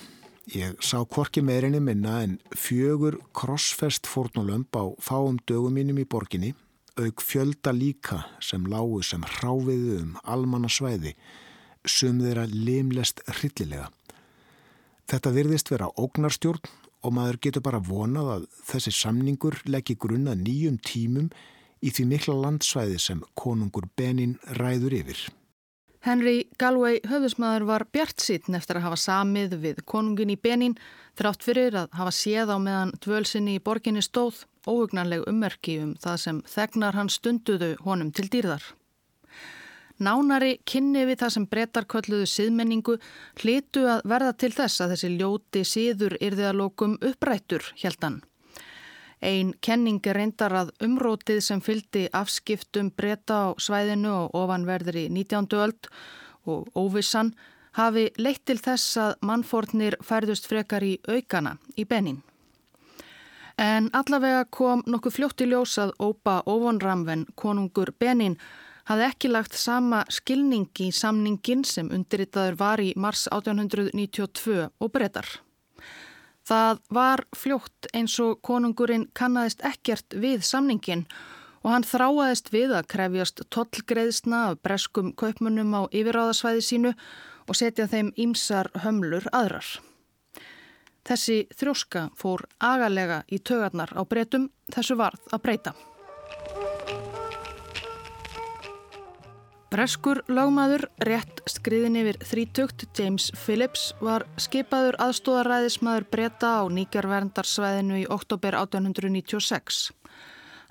Ég 0.51 0.75
sá 0.83 1.05
kvorki 1.07 1.42
meirinni 1.42 1.79
minna 1.79 2.23
en 2.25 2.33
fjögur 2.51 3.21
krossfest 3.33 4.09
fórnulömp 4.11 4.75
á 4.75 4.90
fáum 4.99 5.38
dögum 5.47 5.79
mínum 5.79 6.01
í 6.03 6.05
borginni, 6.05 6.51
auk 6.99 7.23
fjölda 7.23 7.71
líka 7.71 8.25
sem 8.42 8.66
lágu 8.66 9.05
sem 9.07 9.23
hráfiðu 9.23 10.01
um 10.01 10.19
almanna 10.25 10.66
svæði, 10.66 11.14
sum 11.87 12.19
þeirra 12.19 12.49
limlest 12.51 13.23
hryllilega. 13.31 13.87
Þetta 15.07 15.35
virðist 15.38 15.71
vera 15.71 15.92
ógnarstjórn 15.95 16.66
og 17.07 17.14
maður 17.14 17.38
getur 17.38 17.62
bara 17.62 17.79
vonað 17.79 18.35
að 18.35 18.51
þessi 18.66 18.99
samningur 18.99 19.62
leggji 19.71 19.95
grunna 19.95 20.35
nýjum 20.35 20.83
tímum 20.83 21.31
í 21.87 21.95
því 21.95 22.11
mikla 22.11 22.40
landsvæði 22.42 22.99
sem 22.99 23.27
konungur 23.38 23.87
Benin 23.95 24.40
ræður 24.59 25.03
yfir. 25.05 25.29
Henry 26.07 26.45
Galway 26.55 27.01
höfðusmaður 27.11 27.64
var 27.66 27.83
bjart 27.90 28.23
sítn 28.23 28.55
eftir 28.55 28.79
að 28.79 28.85
hafa 28.85 28.99
samið 29.03 29.57
við 29.59 29.81
konungin 29.90 30.31
í 30.31 30.37
Benin 30.38 30.77
þrátt 31.19 31.42
fyrir 31.42 31.75
að 31.81 31.97
hafa 31.99 32.12
séð 32.14 32.53
á 32.55 32.57
meðan 32.62 32.92
dvölsinni 33.03 33.57
í 33.59 33.62
borginni 33.66 34.05
stóð 34.07 34.45
óhugnanleg 34.71 35.25
ummerki 35.27 35.81
um 35.83 35.97
það 35.99 36.21
sem 36.23 36.38
þegnar 36.53 36.95
hann 36.95 37.11
stunduðu 37.11 37.73
honum 37.83 38.12
til 38.14 38.29
dýrðar. 38.31 38.62
Nánari 39.99 40.61
kynni 40.69 41.03
við 41.09 41.25
það 41.25 41.35
sem 41.35 41.49
brettar 41.51 41.90
kölluðu 41.90 42.31
siðmenningu 42.31 42.99
hlitu 43.42 43.88
að 43.90 44.07
verða 44.07 44.37
til 44.38 44.53
þess 44.55 44.85
að 44.85 44.95
þessi 44.95 45.12
ljóti 45.16 45.66
síður 45.66 46.19
yrðiðalokum 46.21 46.99
upprættur, 47.03 47.66
held 47.83 47.99
hann. 48.07 48.23
Einn 49.25 49.55
kenning 49.65 50.01
er 50.05 50.19
reyndar 50.19 50.53
að 50.53 50.73
umrótið 50.85 51.41
sem 51.45 51.61
fyldi 51.65 52.07
afskiptum 52.13 52.91
bretta 52.93 53.39
á 53.49 53.49
svæðinu 53.57 54.13
og 54.13 54.35
ofanverður 54.43 54.99
í 55.01 55.09
19. 55.09 55.49
öld 55.57 55.89
og 56.45 56.69
óvissan 56.77 57.33
hafi 57.77 58.11
leitt 58.21 58.45
til 58.49 58.59
þess 58.61 58.97
að 59.01 59.17
mannfórnir 59.29 59.97
færðust 60.05 60.49
frekar 60.49 60.85
í 60.85 60.99
aukana 61.09 61.57
í 61.77 61.85
Benin. 61.85 62.23
En 63.57 63.89
allavega 63.97 64.45
kom 64.53 64.83
nokkuð 64.85 65.17
fljótt 65.17 65.41
í 65.41 65.49
ljós 65.49 65.79
að 65.81 65.95
Ópa 65.97 66.43
Óvonramven, 66.45 67.25
konungur 67.41 67.95
Benin, 67.99 68.37
hafði 68.85 69.09
ekki 69.09 69.33
lagt 69.33 69.57
sama 69.57 70.05
skilning 70.13 70.69
í 70.85 70.91
samningin 70.93 71.65
sem 71.65 71.89
undirritaður 71.89 72.61
var 72.61 72.85
í 72.85 72.93
mars 72.97 73.25
1892 73.33 74.69
og 74.69 74.93
breytar. 74.93 75.46
Það 76.47 76.83
var 76.95 77.25
fljótt 77.35 77.89
eins 77.97 78.15
og 78.23 78.39
konungurinn 78.47 79.09
kannadist 79.19 79.65
ekkert 79.67 80.15
við 80.15 80.45
samningin 80.47 81.07
og 81.67 81.73
hann 81.73 81.87
þráaðist 81.87 82.53
við 82.55 82.77
að 82.79 82.87
krefjast 82.93 83.43
tollgreðsna 83.51 84.43
af 84.53 84.61
breskum 84.63 85.11
kaupmunum 85.19 85.75
á 85.75 85.83
yfiráðasvæði 85.91 86.63
sínu 86.63 86.93
og 87.47 87.59
setja 87.59 87.89
þeim 87.91 88.13
ímsar 88.15 88.71
hömlur 88.85 89.27
aðrar. 89.35 89.67
Þessi 91.07 91.43
þróska 91.55 92.09
fór 92.19 92.47
agalega 92.63 93.25
í 93.27 93.39
tögarnar 93.43 93.91
á 93.95 94.03
breytum 94.07 94.49
þessu 94.71 94.99
varð 94.99 95.27
að 95.35 95.43
breyta. 95.43 95.75
Breskur 99.77 100.23
lögmaður, 100.33 100.87
rétt 101.05 101.43
skriðin 101.53 101.99
yfir 102.01 102.17
þrítugt, 102.25 102.87
James 102.97 103.27
Phillips, 103.37 103.91
var 104.01 104.23
skipaður 104.41 104.97
aðstóðaræðismadur 105.05 106.07
breyta 106.09 106.53
á 106.57 106.73
nýgarverndarsvæðinu 106.73 107.99
í 108.01 108.07
oktober 108.09 108.57
1896. 108.57 109.91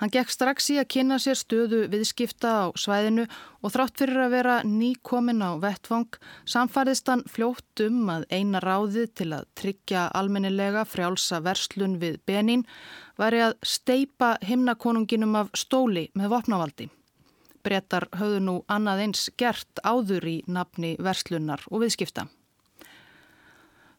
Hann 0.01 0.13
gekk 0.15 0.33
strax 0.33 0.71
í 0.73 0.79
að 0.81 0.89
kynna 0.95 1.19
sér 1.21 1.37
stöðu 1.37 1.83
viðskipta 1.93 2.55
á 2.65 2.73
svæðinu 2.73 3.27
og 3.61 3.75
þrátt 3.77 4.01
fyrir 4.01 4.23
að 4.25 4.35
vera 4.39 4.57
nýkomin 4.65 5.45
á 5.45 5.53
vettvang 5.61 6.17
samfærðist 6.49 7.13
hann 7.13 7.23
fljótt 7.29 7.85
um 7.85 8.09
að 8.09 8.25
eina 8.33 8.57
ráðið 8.57 9.13
til 9.21 9.31
að 9.37 9.47
tryggja 9.53 10.09
almennilega 10.17 10.81
frjálsa 10.89 11.45
verslun 11.45 11.99
við 12.01 12.23
Benin 12.25 12.65
væri 13.21 13.45
að 13.51 13.57
steipa 13.61 14.39
himnakonunginum 14.41 15.43
af 15.45 15.53
stóli 15.53 16.09
með 16.17 16.39
vopnavaldi. 16.39 16.89
Brettar 17.65 18.07
höfðu 18.13 18.41
nú 18.45 18.55
annað 18.69 19.03
eins 19.07 19.27
gert 19.41 19.81
áður 19.83 20.27
í 20.29 20.35
nafni 20.47 20.95
verslunar 21.01 21.65
og 21.71 21.81
viðskipta. 21.83 22.27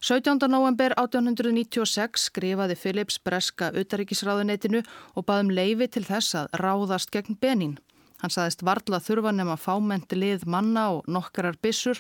17. 0.07 0.39
november 0.53 0.93
1896 1.01 2.29
skrifaði 2.29 2.77
Philips 2.79 3.17
breska 3.19 3.73
utaríkisráðunetinu 3.75 4.85
og 5.17 5.27
baðum 5.27 5.51
leifi 5.57 5.89
til 5.91 6.05
þess 6.07 6.37
að 6.39 6.53
ráðast 6.61 7.11
gegn 7.11 7.39
Benin. 7.41 7.79
Hann 8.21 8.33
saðist 8.33 8.63
varla 8.65 9.01
þurfa 9.03 9.33
nema 9.35 9.57
fámenti 9.61 10.17
lið 10.17 10.47
manna 10.49 10.87
og 10.95 11.09
nokkarar 11.11 11.59
bissur 11.61 11.99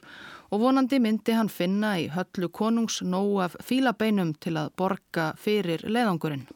og 0.52 0.62
vonandi 0.62 1.00
myndi 1.02 1.34
hann 1.36 1.50
finna 1.52 1.96
í 2.00 2.06
höllu 2.12 2.48
konungs 2.48 3.02
nóg 3.02 3.42
af 3.48 3.56
fílabeinum 3.64 4.32
til 4.40 4.54
að 4.60 4.72
borga 4.80 5.32
fyrir 5.40 5.84
leiðangurinn. 5.84 6.46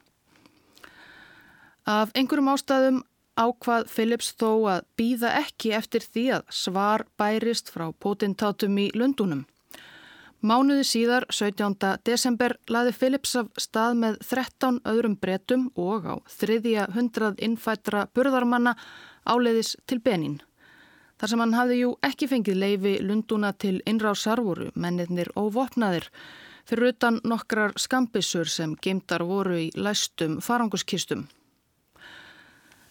Af 1.89 2.13
einhverjum 2.15 2.53
ástæðum 2.53 3.03
ákvað 3.41 3.87
Phillips 3.89 4.35
þó 4.37 4.51
að 4.75 4.85
býða 5.01 5.33
ekki 5.41 5.73
eftir 5.77 6.05
því 6.05 6.27
að 6.37 6.53
svar 6.53 7.07
bærist 7.21 7.73
frá 7.73 7.89
potentátum 8.05 8.77
í 8.79 8.91
Lundunum. 8.95 9.47
Mánuði 10.41 10.87
síðar, 10.89 11.27
17. 11.29 11.75
desember, 12.09 12.55
laði 12.73 12.95
Phillips 12.97 13.35
af 13.37 13.51
stað 13.61 13.99
með 14.01 14.15
13 14.25 14.79
öðrum 14.89 15.17
bretum 15.21 15.67
og 15.77 16.07
á 16.09 16.17
þriðja 16.33 16.87
hundrað 16.95 17.43
innfættra 17.45 18.07
burðarmanna 18.17 18.73
áleiðis 19.29 19.75
til 19.85 20.01
Benin. 20.01 20.39
Þar 21.21 21.33
sem 21.33 21.43
hann 21.45 21.59
hafði 21.59 21.77
jú 21.83 21.91
ekki 22.09 22.31
fengið 22.31 22.57
leifi 22.63 22.95
Lunduna 23.05 23.51
til 23.53 23.83
innrásarvoru, 23.85 24.71
mennirnir 24.73 25.29
óvopnaðir, 25.37 26.09
fyrir 26.65 26.95
utan 26.95 27.21
nokkrar 27.29 27.77
skambissur 27.77 28.49
sem 28.49 28.73
geimtar 28.81 29.27
voru 29.29 29.59
í 29.67 29.69
læstum 29.77 30.41
faranguskistum. 30.41 31.27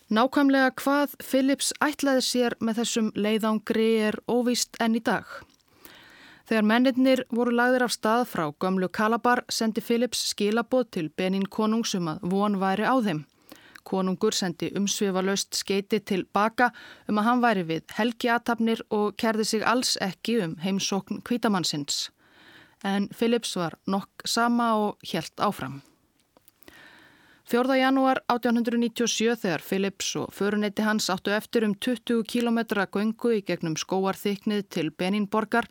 Nákvæmlega 0.09 0.71
hvað 0.81 1.11
Phillips 1.21 1.67
ætlaði 1.85 2.21
sér 2.25 2.53
með 2.65 2.79
þessum 2.79 3.09
leiðangri 3.13 3.89
er 4.07 4.15
óvíst 4.25 4.79
enn 4.81 4.95
í 4.97 5.01
dag. 5.05 5.25
Þegar 6.49 6.65
mennirnir 6.65 7.19
voru 7.29 7.51
lagðir 7.53 7.85
af 7.85 7.93
stað 7.93 8.23
frá 8.31 8.47
gömlu 8.57 8.87
Kalabar 8.89 9.43
sendi 9.53 9.83
Phillips 9.85 10.23
skilaboð 10.31 10.87
til 10.95 11.11
Benin 11.13 11.45
konungsum 11.45 12.09
að 12.09 12.25
von 12.31 12.57
væri 12.57 12.87
á 12.89 12.97
þeim. 13.05 13.19
Konungur 13.85 14.33
sendi 14.33 14.71
umsvifalaust 14.79 15.53
skeiti 15.61 15.99
til 16.01 16.23
baka 16.33 16.71
um 17.05 17.21
að 17.21 17.27
hann 17.29 17.43
væri 17.45 17.67
við 17.69 17.93
helgiatafnir 17.99 18.81
og 18.89 19.13
kerði 19.13 19.45
sig 19.45 19.61
alls 19.61 19.93
ekki 20.01 20.39
um 20.41 20.57
heimsókn 20.63 21.21
kvítamannsins. 21.21 22.07
En 22.81 23.11
Phillips 23.13 23.53
var 23.61 23.77
nokk 23.85 24.25
sama 24.25 24.73
og 24.73 25.13
helt 25.13 25.37
áfram. 25.37 25.83
4. 27.49 27.65
janúar 27.81 28.19
1897 28.29 29.33
þegar 29.41 29.63
Phillips 29.65 30.11
og 30.21 30.27
föruneyti 30.37 30.83
hans 30.85 31.07
áttu 31.09 31.31
eftir 31.33 31.63
um 31.65 31.71
20 31.73 32.21
km 32.29 32.59
göngu 32.93 33.31
í 33.33 33.39
gegnum 33.41 33.73
skóarþyknið 33.73 34.67
til 34.69 34.91
Beninborgar 34.93 35.65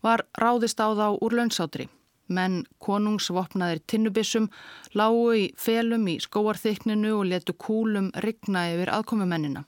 var 0.00 0.24
ráðist 0.40 0.80
á 0.80 0.88
þá 0.88 1.20
úr 1.20 1.36
launsátri. 1.36 1.90
Menn 2.32 2.62
konungsvopnaðir 2.80 3.82
tinnubissum 3.84 4.48
lágu 4.96 5.26
í 5.36 5.44
felum 5.52 6.08
í 6.08 6.16
skóarþykninu 6.16 7.12
og 7.18 7.28
letu 7.28 7.52
kúlum 7.52 8.08
rigna 8.24 8.64
yfir 8.72 8.88
aðkomumennina. 8.96 9.66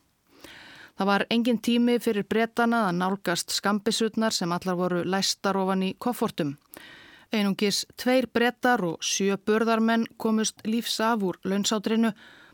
Það 0.96 1.10
var 1.12 1.26
engin 1.28 1.60
tími 1.60 1.98
fyrir 2.00 2.24
bretana 2.24 2.86
að 2.88 3.02
nálgast 3.02 3.52
skambisutnar 3.52 4.32
sem 4.32 4.48
allar 4.48 4.80
voru 4.80 5.04
læstar 5.04 5.60
ofan 5.60 5.84
í 5.84 5.92
koffortum. 5.98 6.56
Einungis 7.30 7.84
tveir 7.94 8.26
brettar 8.34 8.82
og 8.82 9.04
sjö 9.06 9.36
börðarmenn 9.46 10.08
komust 10.18 10.64
lífs 10.66 10.98
af 11.04 11.22
úr 11.22 11.38
launsátrinu. 11.46 12.10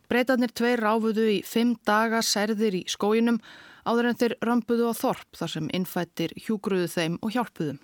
Bretarnir 0.08 0.52
tveir 0.52 0.82
ráfuðu 0.84 1.24
í 1.32 1.38
fimm 1.44 1.74
daga 1.88 2.20
særðir 2.22 2.76
í 2.76 2.84
skóinum 2.88 3.40
áður 3.88 4.10
en 4.10 4.18
þeir 4.20 4.34
römpuðu 4.44 4.90
á 4.92 4.94
þorp 4.98 5.38
þar 5.40 5.52
sem 5.54 5.70
innfættir 5.78 6.34
hjúgruðu 6.44 6.90
þeim 6.92 7.18
og 7.22 7.32
hjálpuðu. 7.32 7.78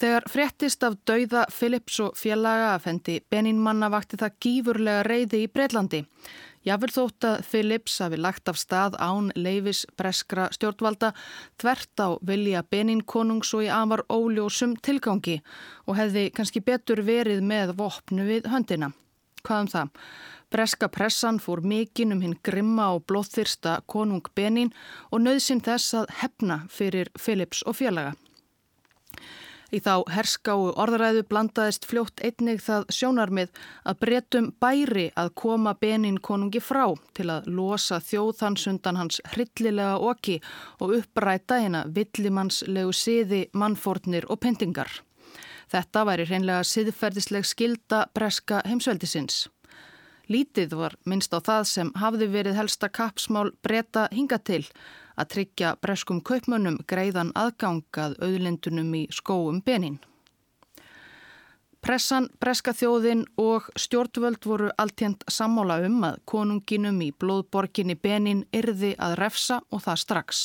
Þegar 0.00 0.26
fréttist 0.32 0.82
af 0.82 0.96
dauða 1.06 1.44
Philips 1.54 2.00
og 2.02 2.16
félaga 2.18 2.72
að 2.72 2.82
fendi 2.88 3.20
Beninmanna 3.30 3.92
vakti 3.92 4.18
það 4.18 4.40
gífurlega 4.42 5.04
reyði 5.06 5.44
í 5.44 5.50
Breitlandi. 5.52 6.02
Jáfnvel 6.64 6.92
þótt 6.94 7.24
að 7.28 7.42
Philips 7.44 7.98
hafi 8.00 8.16
lagt 8.16 8.48
af 8.48 8.56
stað 8.56 8.94
án 8.96 9.26
leifis 9.36 9.82
breskra 10.00 10.46
stjórnvalda 10.54 11.10
þvert 11.60 12.00
á 12.00 12.08
vilja 12.24 12.62
Benin 12.64 13.02
konungs 13.04 13.52
og 13.52 13.66
í 13.66 13.68
afar 13.68 14.04
óljósum 14.08 14.72
tilgangi 14.80 15.42
og 15.84 15.98
hefði 15.98 16.30
kannski 16.32 16.64
betur 16.64 17.04
verið 17.04 17.44
með 17.44 17.74
vopnu 17.76 18.24
við 18.30 18.48
höndina. 18.48 18.94
Hvað 19.44 19.60
um 19.60 19.70
það? 19.74 19.90
Breska 20.54 20.88
pressan 20.88 21.40
fór 21.42 21.60
mikinn 21.66 22.14
um 22.14 22.22
hinn 22.24 22.36
grimma 22.46 22.92
og 22.94 23.04
blóðþyrsta 23.10 23.80
konung 23.90 24.24
Benin 24.38 24.72
og 25.10 25.20
nöðsinn 25.24 25.60
þess 25.64 25.96
að 26.00 26.12
hefna 26.22 26.62
fyrir 26.70 27.10
Philips 27.18 27.60
og 27.68 27.76
félaga. 27.76 28.14
Í 29.74 29.80
þá 29.82 30.04
herskáu 30.14 30.68
orðræðu 30.78 31.24
blandaðist 31.26 31.86
fljótt 31.90 32.20
einnig 32.22 32.60
það 32.62 32.84
sjónarmið 32.94 33.56
að 33.90 33.96
breytum 34.04 34.50
bæri 34.62 35.06
að 35.18 35.32
koma 35.40 35.72
benin 35.80 36.20
konungi 36.22 36.60
frá 36.62 36.84
til 37.18 37.26
að 37.34 37.48
losa 37.56 37.98
þjóðhansundan 37.98 39.00
hans 39.00 39.18
hryllilega 39.32 39.96
oki 39.98 40.36
og 40.78 40.94
uppræta 41.00 41.58
hérna 41.64 41.82
villimannslegu 41.96 42.94
siði, 42.94 43.42
mannfórnir 43.50 44.28
og 44.30 44.44
pyntingar. 44.44 44.92
Þetta 45.72 46.04
væri 46.06 46.28
hreinlega 46.28 46.62
siðferðisleg 46.70 47.48
skilda 47.48 48.04
breska 48.14 48.62
heimsveldisins. 48.68 49.48
Lítið 50.30 50.76
var 50.78 50.94
minnst 51.04 51.34
á 51.34 51.42
það 51.42 51.64
sem 51.72 51.90
hafði 51.98 52.30
verið 52.30 52.60
helsta 52.60 52.88
kapsmál 52.88 53.50
breyta 53.64 54.06
hinga 54.14 54.38
til 54.38 54.62
að 55.18 55.30
tryggja 55.34 55.76
breskum 55.82 56.20
kaupmönnum 56.20 56.80
greiðan 56.90 57.32
aðgangað 57.38 58.18
auðlindunum 58.22 58.90
í 58.94 59.04
skóum 59.10 59.62
benin. 59.64 60.00
Pressan, 61.84 62.30
breska 62.40 62.72
þjóðin 62.72 63.26
og 63.36 63.66
stjórnvöld 63.76 64.46
voru 64.48 64.70
alltjent 64.80 65.24
sammála 65.28 65.82
um 65.84 65.98
að 66.08 66.22
konunginum 66.24 67.02
í 67.04 67.10
blóðborginni 67.12 67.98
benin 68.00 68.46
yrði 68.56 68.94
að 68.96 69.18
refsa 69.20 69.58
og 69.68 69.84
það 69.84 70.00
strax. 70.00 70.44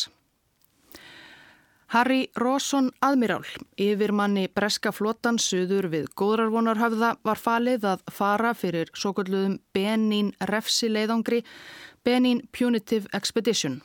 Harry 1.89 2.27
Rawson 2.35 2.91
Admirál, 3.01 3.47
yfirmanni 3.81 4.49
breska 4.53 4.91
flotan 4.93 5.39
söður 5.41 5.87
við 5.89 6.11
góðrarvonarhöfða 6.19 7.15
var 7.25 7.39
falið 7.39 7.87
að 7.95 8.03
fara 8.13 8.51
fyrir 8.53 8.91
svo 8.93 9.15
kalluðum 9.17 9.55
Benin 9.73 10.29
refsileiðangri 10.51 11.39
Benin 12.03 12.43
Punitive 12.51 13.09
Expedition. 13.15 13.79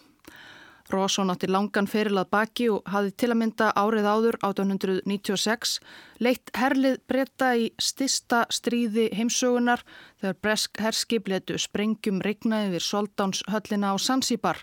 Rósson 0.94 1.33
átti 1.33 1.48
langan 1.50 1.88
ferilað 1.90 2.30
baki 2.33 2.68
og 2.72 2.87
hafði 2.90 3.12
til 3.18 3.30
að 3.33 3.38
mynda 3.40 3.70
árið 3.78 4.07
áður 4.09 4.38
1896 4.46 5.74
leitt 6.22 6.52
herlið 6.54 7.00
breyta 7.11 7.50
í 7.59 7.66
stista 7.83 8.44
stríði 8.54 9.09
heimsögunar 9.16 9.83
þegar 10.22 10.38
bresk 10.46 10.80
herskip 10.85 11.28
letu 11.33 11.59
sprengjum 11.59 12.22
regnaði 12.24 12.76
við 12.76 12.87
soldánshöllina 12.87 13.92
á 13.92 13.96
Sansibar 13.98 14.62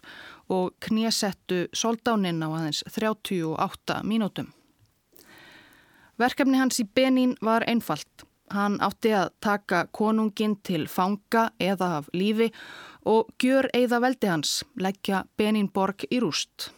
og 0.51 0.73
knésettu 0.79 1.65
soldánin 1.73 2.43
á 2.43 2.49
aðeins 2.49 2.83
38 2.87 4.01
mínútum. 4.07 4.51
Verkefni 6.19 6.59
hans 6.59 6.79
í 6.81 6.85
Benín 6.85 7.37
var 7.41 7.65
einfalt. 7.67 8.27
Hann 8.51 8.81
átti 8.83 9.13
að 9.15 9.29
taka 9.39 9.85
konungin 9.95 10.57
til 10.59 10.83
fanga 10.91 11.49
eða 11.55 11.87
af 12.01 12.09
lífi 12.11 12.49
og 12.51 12.90
gjör 13.41 13.69
eigða 13.73 13.99
veldi 13.99 14.27
hans, 14.27 14.61
leggja 14.75 15.25
Beninborg 15.37 16.05
í 16.09 16.19
rúst. 16.21 16.71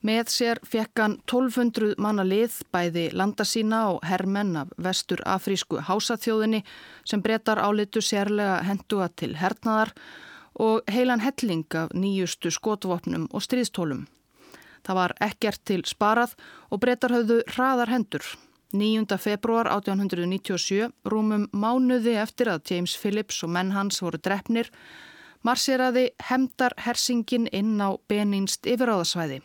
Með 0.00 0.30
sér 0.32 0.58
fekk 0.64 1.00
hann 1.02 1.14
1200 1.28 1.98
manna 2.00 2.24
lið 2.24 2.62
bæði 2.72 3.10
landa 3.12 3.44
sína 3.44 3.82
og 3.92 4.04
hermenn 4.08 4.56
af 4.56 4.70
vestur 4.80 5.20
afrísku 5.28 5.82
hásaþjóðinni 5.84 6.62
sem 7.04 7.20
breytar 7.20 7.60
álitu 7.60 8.00
sérlega 8.00 8.62
hendua 8.64 9.10
til 9.12 9.34
hernaðar 9.36 9.92
og 10.56 10.88
heilan 10.88 11.20
helling 11.20 11.66
af 11.76 11.92
nýjustu 11.92 12.48
skotvopnum 12.48 13.28
og 13.28 13.44
stríðstólum. 13.44 14.06
Það 14.88 15.00
var 15.02 15.14
ekkert 15.20 15.64
til 15.68 15.82
sparað 15.84 16.32
og 16.70 16.80
breytar 16.80 17.12
höfðu 17.12 17.42
hraðar 17.52 17.92
hendur. 17.92 18.24
9. 18.72 19.18
februar 19.18 19.66
1897, 19.66 20.92
rúmum 21.04 21.48
mánuði 21.50 22.14
eftir 22.22 22.46
að 22.52 22.70
James 22.70 22.94
Phillips 22.94 23.42
og 23.42 23.50
menn 23.50 23.72
hans 23.74 23.98
voru 23.98 24.20
drefnir, 24.22 24.70
marseraði 25.42 26.10
hemdar 26.28 26.76
hersingin 26.78 27.48
inn 27.50 27.80
á 27.82 27.98
beninst 28.06 28.68
yfiráðasvæði. 28.70 29.40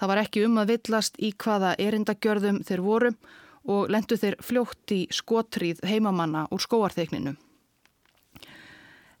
Það 0.00 0.10
var 0.10 0.20
ekki 0.22 0.44
um 0.46 0.56
að 0.62 0.72
villast 0.72 1.20
í 1.20 1.34
hvaða 1.36 1.74
erindagjörðum 1.78 2.62
þeir 2.64 2.82
voru 2.86 3.10
og 3.68 3.92
lendu 3.92 4.16
þeir 4.16 4.38
fljótt 4.40 4.96
í 4.96 5.02
skotríð 5.12 5.84
heimamanna 5.84 6.46
úr 6.48 6.64
skóarþeikninu. 6.64 7.34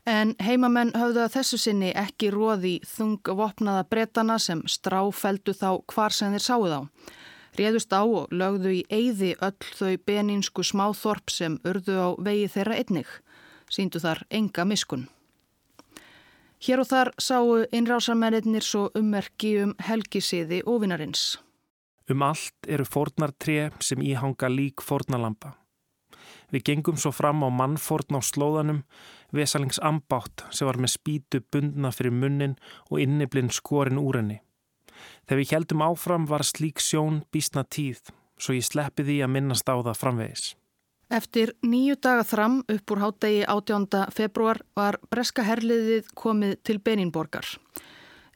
En 0.08 0.34
heimamenn 0.40 0.92
höfðu 0.96 1.22
að 1.26 1.36
þessu 1.36 1.60
sinni 1.60 1.92
ekki 1.92 2.32
róði 2.32 2.78
þung 2.88 3.20
vopnaða 3.36 3.84
bretana 3.88 4.40
sem 4.40 4.64
stráfeldu 4.68 5.52
þá 5.56 5.70
hvar 5.92 6.12
sem 6.12 6.32
þeir 6.32 6.48
sáu 6.48 6.66
þá 6.72 6.80
réðust 7.58 7.92
á 7.94 8.02
og 8.02 8.32
lögðu 8.34 8.72
í 8.80 8.84
eyði 8.90 9.34
öll 9.40 9.70
þau 9.78 9.96
beninsku 10.06 10.64
smáþorp 10.66 11.30
sem 11.30 11.58
urðu 11.64 11.96
á 11.98 12.08
vegi 12.18 12.48
þeirra 12.56 12.78
einnig, 12.82 13.10
síndu 13.70 14.02
þar 14.02 14.24
enga 14.30 14.64
miskun. 14.68 15.08
Hér 16.64 16.80
og 16.80 16.88
þar 16.88 17.10
sáu 17.20 17.64
innrásamennir 17.76 18.64
svo 18.64 18.86
ummerki 18.96 19.58
um 19.60 19.74
helgisiði 19.84 20.62
ofinarins. 20.64 21.34
Um 22.08 22.22
allt 22.24 22.68
eru 22.68 22.84
fornartré 22.84 23.70
sem 23.80 24.00
íhanga 24.00 24.48
lík 24.48 24.80
fornalampa. 24.84 25.54
Við 26.52 26.64
gengum 26.68 26.96
svo 27.00 27.12
fram 27.12 27.42
á 27.44 27.48
mannforn 27.48 28.16
á 28.16 28.20
slóðanum, 28.20 28.82
vesalings 29.32 29.80
ambátt 29.82 30.44
sem 30.52 30.68
var 30.68 30.78
með 30.78 30.94
spýtu 30.94 31.40
bundna 31.52 31.90
fyrir 31.92 32.14
munnin 32.14 32.56
og 32.90 33.00
inniblinn 33.00 33.50
skorin 33.50 34.00
úr 34.00 34.20
henni. 34.20 34.40
Þegar 35.28 35.40
við 35.40 35.54
heldum 35.56 35.86
áfram 35.86 36.28
var 36.28 36.44
slík 36.44 36.82
sjón 36.82 37.22
bísna 37.32 37.64
tíð, 37.64 38.00
svo 38.38 38.56
ég 38.56 38.66
sleppi 38.66 39.06
því 39.06 39.22
að 39.24 39.34
minnast 39.36 39.68
á 39.68 39.74
það 39.76 40.00
framvegis. 40.00 40.52
Eftir 41.12 41.52
nýju 41.62 41.98
daga 42.02 42.24
fram 42.24 42.62
upp 42.68 42.90
úr 42.90 43.02
hátegi 43.02 43.44
18. 43.44 43.86
februar 44.10 44.62
var 44.76 44.98
breska 45.10 45.44
herliðið 45.44 46.08
komið 46.16 46.56
til 46.64 46.80
Beninborgar. 46.80 47.46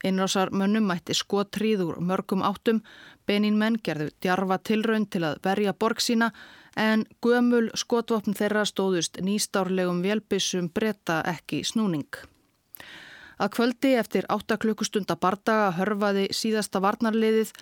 Einrásar 0.05 0.53
mönnum 0.55 0.87
mætti 0.87 1.17
skotríð 1.17 1.83
úr 1.89 1.97
mörgum 1.99 2.45
áttum, 2.47 2.83
Beninmenn 3.27 3.81
gerðu 3.83 4.13
djarfa 4.23 4.61
tilraun 4.63 5.09
til 5.11 5.25
að 5.27 5.41
verja 5.45 5.75
borg 5.75 6.01
sína 6.01 6.31
en 6.79 7.05
gömul 7.25 7.69
skotvopn 7.75 8.37
þeirra 8.39 8.65
stóðust 8.69 9.19
nýstárlegum 9.25 10.05
velbissum 10.05 10.71
breyta 10.71 11.23
ekki 11.27 11.65
snúning. 11.67 12.07
Að 13.39 13.53
kvöldi 13.55 13.93
eftir 13.95 14.27
8 14.29 14.59
klukkustunda 14.59 15.15
bardaga 15.17 15.71
hörfaði 15.79 16.27
síðasta 16.35 16.83
varnarliðið 16.83 17.53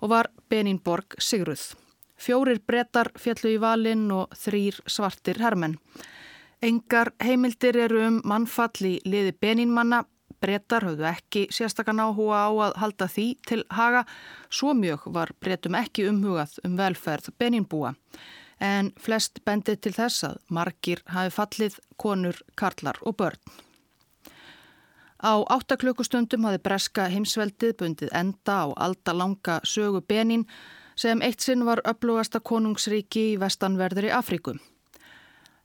og 0.00 0.12
var 0.12 0.30
Beninborg 0.48 1.18
sigruð. 1.20 1.74
Fjórir 2.16 2.62
brettar 2.64 3.10
fjallu 3.20 3.52
í 3.52 3.60
valinn 3.60 4.08
og 4.14 4.32
þrýr 4.40 4.78
svartir 4.88 5.40
hermenn. 5.42 5.76
Engar 6.64 7.12
heimildir 7.20 7.76
eru 7.76 8.00
um 8.06 8.22
mannfall 8.24 8.88
í 8.88 8.94
liði 9.04 9.34
Beninmanna. 9.36 10.06
Brettar 10.40 10.84
höfðu 10.84 11.04
ekki 11.08 11.44
sérstakann 11.52 12.00
áhuga 12.00 12.40
á 12.48 12.50
að 12.68 12.74
halda 12.80 13.08
því 13.12 13.26
til 13.48 13.60
haga. 13.72 14.04
Svo 14.48 14.72
mjög 14.76 15.06
var 15.12 15.32
brettum 15.40 15.76
ekki 15.76 16.08
umhugað 16.08 16.56
um 16.64 16.80
velferð 16.80 17.32
Beninbúa. 17.36 17.92
En 18.60 18.92
flest 18.96 19.42
bendið 19.44 19.82
til 19.84 19.94
þess 19.98 20.24
að 20.30 20.40
margir 20.48 21.04
hafi 21.12 21.36
fallið 21.36 21.80
konur, 22.00 22.40
karlar 22.56 23.00
og 23.04 23.18
börn. 23.20 23.65
Á 25.16 25.40
áttaklökkustundum 25.48 26.44
hafi 26.44 26.58
breska 26.60 27.06
heimsveldið 27.08 27.76
bundið 27.80 28.10
enda 28.12 28.56
á 28.64 28.66
aldalanga 28.76 29.60
sögu 29.64 30.02
Benin 30.04 30.44
sem 30.96 31.22
eitt 31.24 31.40
sinn 31.40 31.64
var 31.64 31.80
upplugasta 31.88 32.40
konungsríki 32.40 33.22
í 33.32 33.38
vestanverður 33.40 34.10
í 34.10 34.12
Afríku. 34.12 34.56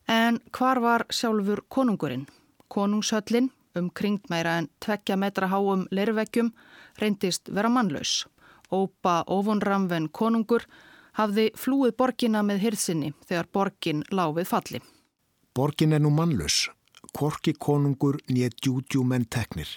En 0.08 0.39
hvar 0.56 0.80
var 0.80 1.06
sjálfur 1.12 1.64
konungurinn? 1.68 2.26
Konungshöllin, 2.72 3.52
um 3.76 3.89
kringt 3.89 4.30
meira 4.30 4.58
en 4.60 4.70
tvekja 4.80 5.18
metra 5.20 5.47
háum 5.52 5.86
leirveggjum, 5.91 6.54
reyndist 6.99 7.52
vera 7.52 7.70
mannlaus. 7.70 8.28
Ópa 8.72 9.24
óvonramven 9.28 10.10
konungur 10.10 10.64
hafði 11.20 11.52
flúið 11.56 11.97
borgina 11.99 12.43
með 12.43 12.68
hirðsynni 12.68 13.14
þegar 13.28 13.52
borgin 13.52 14.04
láfið 14.12 14.47
falli. 14.47 14.82
Borgin 15.56 15.91
er 15.91 15.99
nú 15.99 16.10
mannlaus 16.16 16.70
korki 17.18 17.53
konungur 17.53 18.18
nýja 18.30 18.49
djúdjúmenn 18.49 19.28
teknir. 19.30 19.70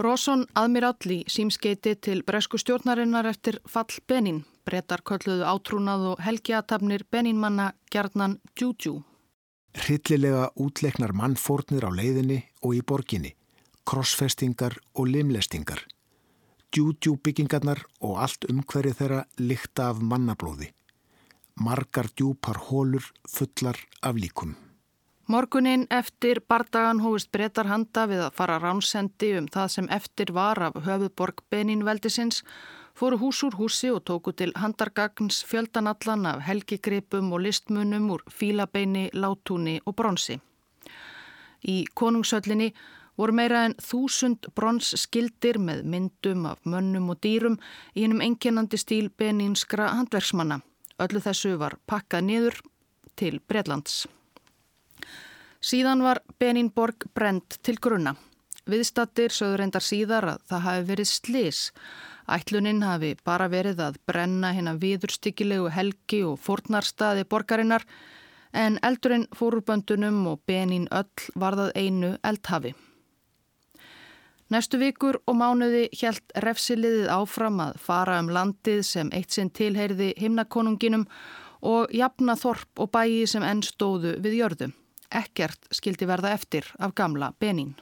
Rosson 0.00 0.46
aðmirall 0.56 1.12
í 1.12 1.18
símskeiti 1.28 1.92
til 2.00 2.22
bresku 2.24 2.56
stjórnarinnar 2.58 3.26
eftir 3.28 3.58
fall 3.68 4.00
Benin. 4.08 4.44
Bretar 4.64 5.02
kölluðu 5.04 5.44
átrúnað 5.44 6.06
og 6.12 6.22
helgiatafnir 6.24 7.04
Beninmanna 7.12 7.72
gerðnan 7.92 8.38
djúdjú. 8.56 9.02
Hryllilega 9.76 10.50
útleiknar 10.56 11.12
mannfórnir 11.12 11.84
á 11.84 11.90
leiðinni 11.92 12.40
og 12.64 12.74
í 12.78 12.80
borginni, 12.82 13.34
krossfestingar 13.84 14.78
og 14.94 15.12
limlestingar. 15.12 15.84
Djúdjú 16.72 17.18
byggingarnar 17.20 17.84
og 18.00 18.18
allt 18.24 18.48
umhverju 18.48 18.96
þeirra 18.96 19.24
lykta 19.38 19.90
af 19.90 20.00
mannablóði. 20.00 20.72
Margar 21.60 22.08
djúpar 22.16 22.56
hólur 22.70 23.04
fullar 23.28 23.76
af 24.00 24.16
líkum. 24.16 24.56
Morgunin 25.30 25.86
eftir 25.94 26.40
bardagan 26.48 26.98
hófist 27.04 27.28
breytar 27.30 27.68
handa 27.70 28.02
við 28.10 28.22
að 28.24 28.32
fara 28.34 28.56
ránsendi 28.58 29.28
um 29.38 29.44
það 29.46 29.68
sem 29.74 29.86
eftir 29.94 30.32
var 30.34 30.58
af 30.66 30.80
höfuborg 30.82 31.44
Beninveldisins, 31.54 32.40
fóru 32.98 33.20
hús 33.20 33.44
úr 33.46 33.54
húsi 33.60 33.92
og 33.94 34.02
tóku 34.10 34.34
til 34.34 34.50
handargagns 34.58 35.44
fjöldanallan 35.46 36.26
af 36.32 36.42
helgigripum 36.48 37.30
og 37.30 37.44
listmunum 37.46 38.10
úr 38.10 38.26
fílabeini, 38.26 39.06
látúni 39.14 39.78
og 39.86 39.94
bronsi. 40.02 40.40
Í 41.62 41.86
konungshöllinni 41.94 42.72
voru 43.14 43.32
meira 43.32 43.64
en 43.70 43.78
þúsund 43.78 44.50
bronsskildir 44.50 45.62
með 45.62 45.86
myndum 45.86 46.46
af 46.50 46.64
mönnum 46.66 47.12
og 47.14 47.22
dýrum 47.22 47.60
í 47.94 48.02
hennum 48.02 48.26
enginandi 48.32 48.82
stíl 48.82 49.14
beninskra 49.14 49.92
handverksmanna. 49.94 50.64
Öllu 50.98 51.22
þessu 51.22 51.54
var 51.54 51.78
pakkað 51.86 52.32
niður 52.32 52.64
til 53.14 53.38
Breitlands. 53.46 54.08
Síðan 55.60 56.00
var 56.00 56.22
Beninborg 56.40 57.04
brend 57.12 57.58
til 57.60 57.76
grunna. 57.76 58.14
Viðstattir 58.70 59.32
sögur 59.34 59.60
endar 59.60 59.84
síðar 59.84 60.26
að 60.32 60.46
það 60.48 60.62
hafi 60.66 60.86
verið 60.88 61.10
slis. 61.10 61.60
Ætluninn 62.32 62.80
hafi 62.86 63.10
bara 63.28 63.48
verið 63.52 63.82
að 63.84 63.98
brenna 64.08 64.54
hérna 64.56 64.78
viðurstyggilegu 64.80 65.68
helgi 65.74 66.22
og 66.24 66.40
fornarstaði 66.40 67.26
borgarinnar 67.28 67.84
en 68.56 68.80
eldurinn 68.82 69.28
fóruböndunum 69.36 70.22
og 70.32 70.40
Benin 70.48 70.88
öll 70.88 71.28
varðað 71.36 71.76
einu 71.76 72.14
eldhafi. 72.24 72.72
Næstu 74.50 74.80
vikur 74.80 75.20
og 75.28 75.36
mánuði 75.36 75.90
hjælt 75.92 76.32
refsiliðið 76.40 77.12
áfram 77.12 77.60
að 77.68 77.76
fara 77.84 78.16
um 78.24 78.32
landið 78.32 78.80
sem 78.88 79.12
eitt 79.12 79.36
sinn 79.36 79.52
tilheyrði 79.52 80.14
himnakonunginum 80.16 81.04
og 81.60 81.92
jafna 81.92 82.40
þorp 82.40 82.80
og 82.80 82.94
bæi 82.96 83.26
sem 83.28 83.44
enn 83.44 83.60
stóðu 83.62 84.16
við 84.24 84.40
jörðum 84.40 84.79
ekkert 85.10 85.70
skildi 85.74 86.08
verða 86.08 86.34
eftir 86.36 86.66
af 86.78 86.94
gamla 86.94 87.32
Benín. 87.38 87.76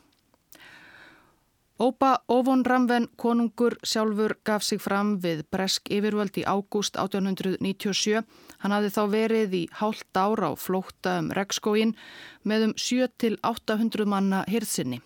Ópa 1.79 2.25
Óvon 2.29 2.65
Ramven 2.67 3.07
konungur 3.17 3.77
sjálfur 3.87 4.35
gaf 4.45 4.65
sig 4.67 4.81
fram 4.83 5.13
við 5.23 5.45
Bresk 5.47 5.87
yfirvöld 5.95 6.35
í 6.41 6.43
ágúst 6.43 6.99
1897. 6.99 8.25
Hann 8.59 8.75
hafði 8.75 8.91
þá 8.97 9.03
verið 9.13 9.55
í 9.55 9.61
hálft 9.79 10.19
ára 10.19 10.51
á 10.51 10.53
flókta 10.59 11.21
um 11.23 11.31
Rekskóin 11.31 11.95
með 12.43 12.65
um 12.67 12.75
7-800 12.75 14.11
manna 14.11 14.43
hirðsynni. 14.51 14.99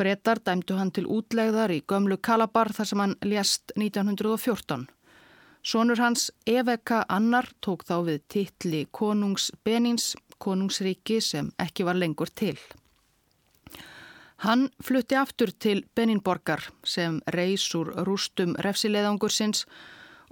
Bretar 0.00 0.40
dæmdu 0.40 0.80
hann 0.80 0.94
til 0.96 1.04
útlegðar 1.04 1.72
í 1.76 1.82
gömlu 1.84 2.16
Kalabar 2.16 2.72
þar 2.72 2.88
sem 2.88 3.02
hann 3.04 3.14
lést 3.20 3.76
1914. 3.76 4.88
Sónur 5.60 6.00
hans 6.00 6.30
Eveka 6.46 7.04
Annar 7.08 7.48
tók 7.60 7.84
þá 7.84 7.96
við 8.06 8.24
titli 8.32 8.82
konungs 8.96 9.50
Benins 9.64 10.14
konungsríki 10.38 11.20
sem 11.20 11.50
ekki 11.58 11.84
var 11.86 11.98
lengur 11.98 12.30
til. 12.34 12.58
Hann 14.44 14.68
flutti 14.84 15.16
aftur 15.16 15.50
til 15.58 15.84
Beninborgar 15.94 16.60
sem 16.84 17.20
reys 17.32 17.64
úr 17.74 17.94
rústum 18.04 18.52
refsileðangursins 18.60 19.64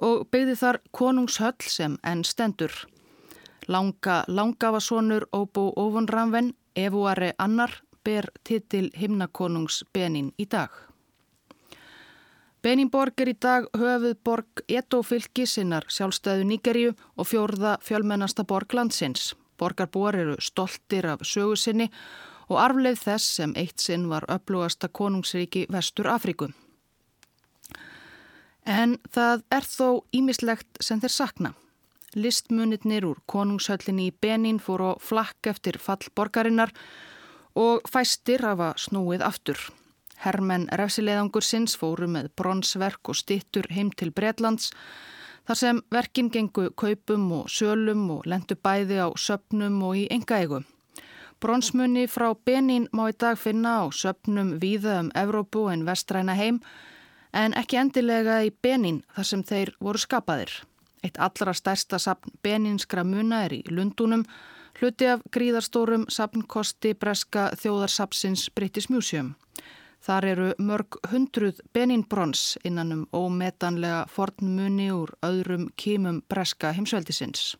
og 0.04 0.26
byggði 0.30 0.56
þar 0.60 0.80
konungshöll 0.92 1.70
sem 1.70 1.96
enn 2.04 2.24
stendur. 2.24 2.72
Langa, 3.68 4.24
langa 4.28 4.72
var 4.74 4.84
sonur 4.84 5.24
Óbó 5.32 5.70
Óvonramven, 5.80 6.52
Evuari 6.76 7.32
Annar, 7.38 7.80
ber 8.04 8.28
titil 8.44 8.90
himnakonungs 8.92 9.84
Benin 9.92 10.34
í 10.36 10.44
dag. 10.44 10.68
Beninborg 12.64 13.20
er 13.20 13.28
í 13.28 13.36
dag 13.40 13.66
höfuð 13.76 14.18
borg 14.24 14.60
Edo-fylki 14.68 15.44
sinnar 15.48 15.84
sjálfstæðu 15.88 16.44
Níkerju 16.48 16.92
og 17.16 17.28
fjórða 17.28 17.78
fjölmennasta 17.84 18.44
borg 18.48 18.72
landsins. 18.72 19.32
Borgarbúar 19.58 20.16
eru 20.18 20.36
stoltir 20.40 21.06
af 21.06 21.24
sögusinni 21.26 21.90
og 22.48 22.60
arfleð 22.60 23.00
þess 23.00 23.36
sem 23.38 23.54
eitt 23.56 23.80
sinn 23.80 24.08
var 24.10 24.26
upplúasta 24.30 24.88
konungsríki 24.88 25.66
Vestur 25.72 26.10
Afríku. 26.12 26.50
En 28.64 28.96
það 29.12 29.44
er 29.52 29.68
þó 29.68 29.88
ímislegt 30.12 30.80
sem 30.80 31.00
þeir 31.00 31.12
sakna. 31.12 31.54
Listmunitnir 32.14 33.04
úr 33.08 33.20
konungshöllinni 33.26 34.08
í 34.08 34.14
Benin 34.22 34.60
fór 34.62 34.84
á 34.84 34.92
flakk 35.02 35.50
eftir 35.50 35.80
fall 35.82 36.04
borgarinnar 36.14 36.70
og 37.58 37.88
fæstir 37.90 38.44
hafa 38.46 38.72
snúið 38.78 39.24
aftur. 39.26 39.58
Hermenn 40.24 40.68
refsileðangur 40.78 41.44
sinns 41.44 41.74
fóru 41.76 42.06
með 42.08 42.30
bronsverk 42.38 43.10
og 43.10 43.18
stittur 43.18 43.66
heim 43.74 43.90
til 43.92 44.12
Breitlands 44.14 44.70
Þar 45.44 45.58
sem 45.60 45.80
verkin 45.92 46.30
gengu 46.32 46.70
kaupum 46.72 47.24
og 47.38 47.50
sölum 47.52 48.06
og 48.14 48.24
lendu 48.26 48.56
bæði 48.56 49.02
á 49.04 49.08
söpnum 49.12 49.82
og 49.84 49.98
í 50.00 50.06
engaegu. 50.10 50.62
Bronsmunni 51.40 52.06
frá 52.08 52.30
Benín 52.32 52.86
má 52.96 53.10
í 53.10 53.16
dag 53.20 53.36
finna 53.36 53.84
á 53.84 53.92
söpnum 53.92 54.54
víða 54.62 55.00
um 55.02 55.10
Evrópu 55.12 55.66
en 55.68 55.84
vestræna 55.84 56.32
heim 56.38 56.62
en 57.32 57.52
ekki 57.60 57.76
endilega 57.76 58.38
í 58.46 58.54
Benín 58.62 59.02
þar 59.12 59.28
sem 59.30 59.42
þeir 59.44 59.74
voru 59.80 60.00
skapaðir. 60.00 60.54
Eitt 61.04 61.20
allra 61.20 61.52
stærsta 61.52 61.98
sapn 62.00 62.32
Benínskra 62.42 63.04
muna 63.04 63.42
er 63.44 63.58
í 63.58 63.62
Lundunum, 63.68 64.24
hluti 64.80 65.10
af 65.12 65.20
gríðarstórum 65.36 66.06
sapnkosti 66.08 66.94
breska 66.96 67.50
þjóðarsapsins 67.60 68.48
British 68.56 68.88
Museum. 68.88 69.34
Þar 70.04 70.24
eru 70.28 70.46
mörg 70.60 70.98
hundruð 71.08 71.60
Beninbrons 71.72 72.58
innan 72.64 72.92
um 72.92 73.04
ómetanlega 73.16 74.04
fornmunni 74.12 74.90
úr 74.92 75.14
öðrum 75.24 75.70
kímum 75.80 76.20
breska 76.28 76.74
heimsveldisins. 76.76 77.54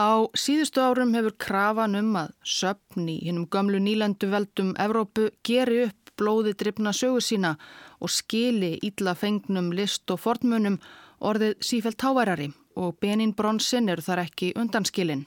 Á 0.00 0.24
síðustu 0.32 0.80
árum 0.80 1.12
hefur 1.12 1.34
krafan 1.36 1.98
um 1.98 2.14
að 2.16 2.30
söpn 2.40 3.10
í 3.12 3.18
hinnum 3.26 3.44
gömlu 3.52 3.82
nýlendu 3.84 4.30
veldum 4.32 4.72
Evrópu 4.80 5.28
geri 5.44 5.82
upp 5.90 6.14
blóði 6.16 6.54
drifna 6.56 6.94
sögu 6.96 7.20
sína 7.20 7.56
og 8.00 8.12
skili 8.12 8.78
ítla 8.86 9.12
fengnum 9.14 9.68
list 9.76 10.08
og 10.12 10.22
fornmunum 10.22 10.78
orðið 11.20 11.58
sífælt 11.60 12.00
táværari 12.00 12.48
og 12.80 12.96
Beninbronsin 13.02 13.92
eru 13.92 14.04
þar 14.04 14.24
ekki 14.24 14.54
undanskilin. 14.56 15.26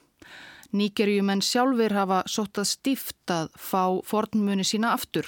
Nýgerjumenn 0.74 1.44
sjálfur 1.46 1.94
hafa 1.94 2.24
sótt 2.26 2.58
að 2.58 2.70
stíft 2.72 3.32
að 3.32 3.52
fá 3.62 4.02
fornmuni 4.10 4.66
sína 4.66 4.96
aftur. 4.98 5.28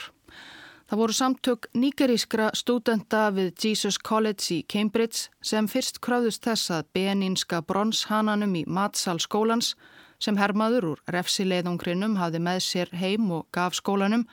Það 0.86 1.00
voru 1.02 1.16
samtök 1.18 1.68
nýgerískra 1.74 2.52
stúdenta 2.54 3.28
við 3.34 3.54
Jesus 3.58 3.98
College 3.98 4.46
í 4.54 4.58
Cambridge 4.70 5.32
sem 5.42 5.66
fyrst 5.70 5.98
kröðust 6.02 6.46
þess 6.46 6.74
að 6.74 6.90
beninska 6.94 7.62
bronshananum 7.66 8.54
í 8.58 8.64
matsal 8.66 9.18
skólans 9.22 9.74
sem 10.22 10.38
hermaður 10.38 10.92
úr 10.92 11.02
refsileiðungrinum 11.14 12.20
hafði 12.22 12.42
með 12.46 12.62
sér 12.66 12.94
heim 12.98 13.32
og 13.34 13.48
gaf 13.54 13.78
skólanum 13.78 14.28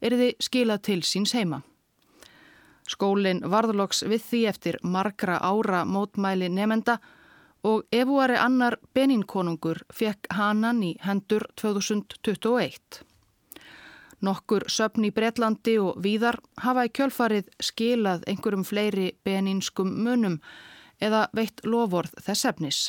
erði 0.00 0.32
skilað 0.40 0.84
til 0.88 1.00
síns 1.06 1.36
heima. 1.36 1.62
Skólinn 2.88 3.44
varðloks 3.46 4.02
við 4.08 4.24
því 4.28 4.40
eftir 4.50 4.78
margra 4.82 5.38
ára 5.40 5.84
mótmæli 5.88 6.48
nefenda 6.52 6.98
og 7.62 7.86
efuari 7.92 8.36
annar 8.38 8.76
Beninkonungur 8.94 9.84
fekk 9.94 10.28
hanan 10.34 10.82
í 10.82 10.96
hendur 11.04 11.46
2021. 11.60 13.02
Nokkur 14.22 14.68
söpn 14.70 15.06
í 15.06 15.10
Breitlandi 15.14 15.76
og 15.82 15.98
víðar 16.02 16.38
hafa 16.62 16.86
í 16.86 16.92
kjölfarið 16.94 17.48
skilað 17.62 18.26
einhverjum 18.30 18.64
fleiri 18.66 19.08
beninskum 19.26 19.90
munum 20.04 20.38
eða 21.02 21.26
veitt 21.34 21.64
lovorð 21.66 22.14
þess 22.22 22.46
efnis. 22.52 22.82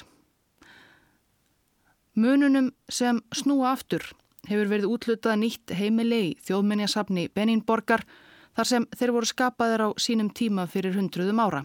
Mununum 2.14 2.70
sem 2.90 3.22
snúa 3.34 3.72
aftur 3.74 4.06
hefur 4.50 4.70
verið 4.70 4.92
útlutað 4.94 5.40
nýtt 5.42 5.74
heimili 5.74 6.22
í 6.28 6.36
þjóðmenjasafni 6.46 7.30
Beninborgar 7.34 8.06
þar 8.54 8.70
sem 8.70 8.86
þeir 8.94 9.14
voru 9.16 9.30
skapaðir 9.30 9.86
á 9.86 9.90
sínum 9.98 10.30
tíma 10.30 10.68
fyrir 10.70 10.94
hundruðum 10.98 11.42
ára. 11.42 11.64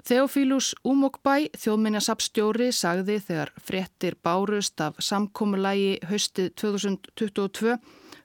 Theophilus 0.00 0.72
Umokbæ, 0.86 1.50
þjóðminjasapstjóri, 1.60 2.70
sagði 2.72 3.18
þegar 3.20 3.50
fréttir 3.60 4.14
bárust 4.24 4.80
af 4.80 4.96
samkómulagi 5.04 5.98
haustið 6.08 6.54
2022 6.56 7.74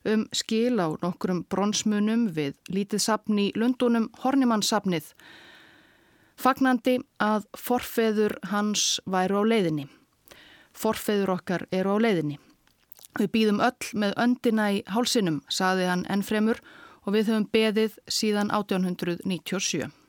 um 0.05 0.23
skil 0.31 0.79
á 0.79 0.87
nokkrum 1.01 1.43
bronsmunum 1.51 2.29
við 2.37 2.55
lítið 2.71 3.03
sapni 3.03 3.49
í 3.49 3.53
Lundunum 3.59 4.07
Hornimannsapnið. 4.23 5.09
Fagnandi 6.39 6.99
að 7.19 7.49
forfeður 7.59 8.37
hans 8.51 9.01
væru 9.03 9.43
á 9.43 9.43
leiðinni. 9.43 9.89
Forfeður 10.75 11.35
okkar 11.35 11.67
eru 11.75 11.95
á 11.95 12.03
leiðinni. 12.07 12.39
Við 13.19 13.31
býðum 13.35 13.61
öll 13.63 13.91
með 13.95 14.15
öndina 14.19 14.71
í 14.75 14.81
hálsinum, 14.91 15.43
saði 15.51 15.91
hann 15.91 16.07
ennfremur 16.11 16.59
og 17.03 17.15
við 17.15 17.31
höfum 17.31 17.51
beðið 17.51 17.99
síðan 18.07 18.51
1897. 18.51 20.04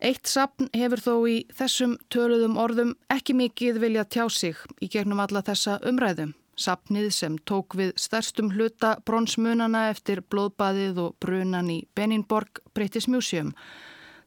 Eitt 0.00 0.24
sapn 0.24 0.70
hefur 0.72 1.00
þó 1.04 1.14
í 1.28 1.34
þessum 1.52 1.98
töluðum 2.08 2.54
orðum 2.56 2.94
ekki 3.12 3.34
mikið 3.36 3.80
vilja 3.82 4.06
tjá 4.08 4.22
sig 4.32 4.56
í 4.80 4.88
gegnum 4.88 5.20
alla 5.20 5.42
þessa 5.44 5.76
umræðum. 5.90 6.32
Sapnið 6.56 7.10
sem 7.12 7.36
tók 7.48 7.76
við 7.76 7.92
stærstum 8.00 8.48
hluta 8.54 8.94
bronsmunana 9.04 9.90
eftir 9.92 10.22
blóðbaðið 10.32 11.02
og 11.04 11.18
brunan 11.20 11.68
í 11.72 11.78
Beninborg 11.96 12.62
British 12.72 13.12
Museum. 13.12 13.52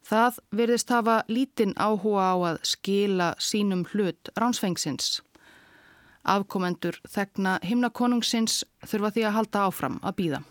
Það 0.06 0.38
verðist 0.54 0.94
hafa 0.94 1.18
lítinn 1.28 1.74
áhuga 1.74 2.30
á 2.30 2.36
að 2.54 2.62
skila 2.70 3.34
sínum 3.42 3.82
hlut 3.94 4.30
ránsfengsins. 4.38 5.24
Afkomendur 6.22 7.02
þegna 7.10 7.58
himnakonungsins 7.66 8.62
þurfa 8.86 9.14
því 9.18 9.26
að 9.26 9.38
halda 9.40 9.66
áfram 9.72 9.98
að 10.06 10.18
býða. 10.22 10.44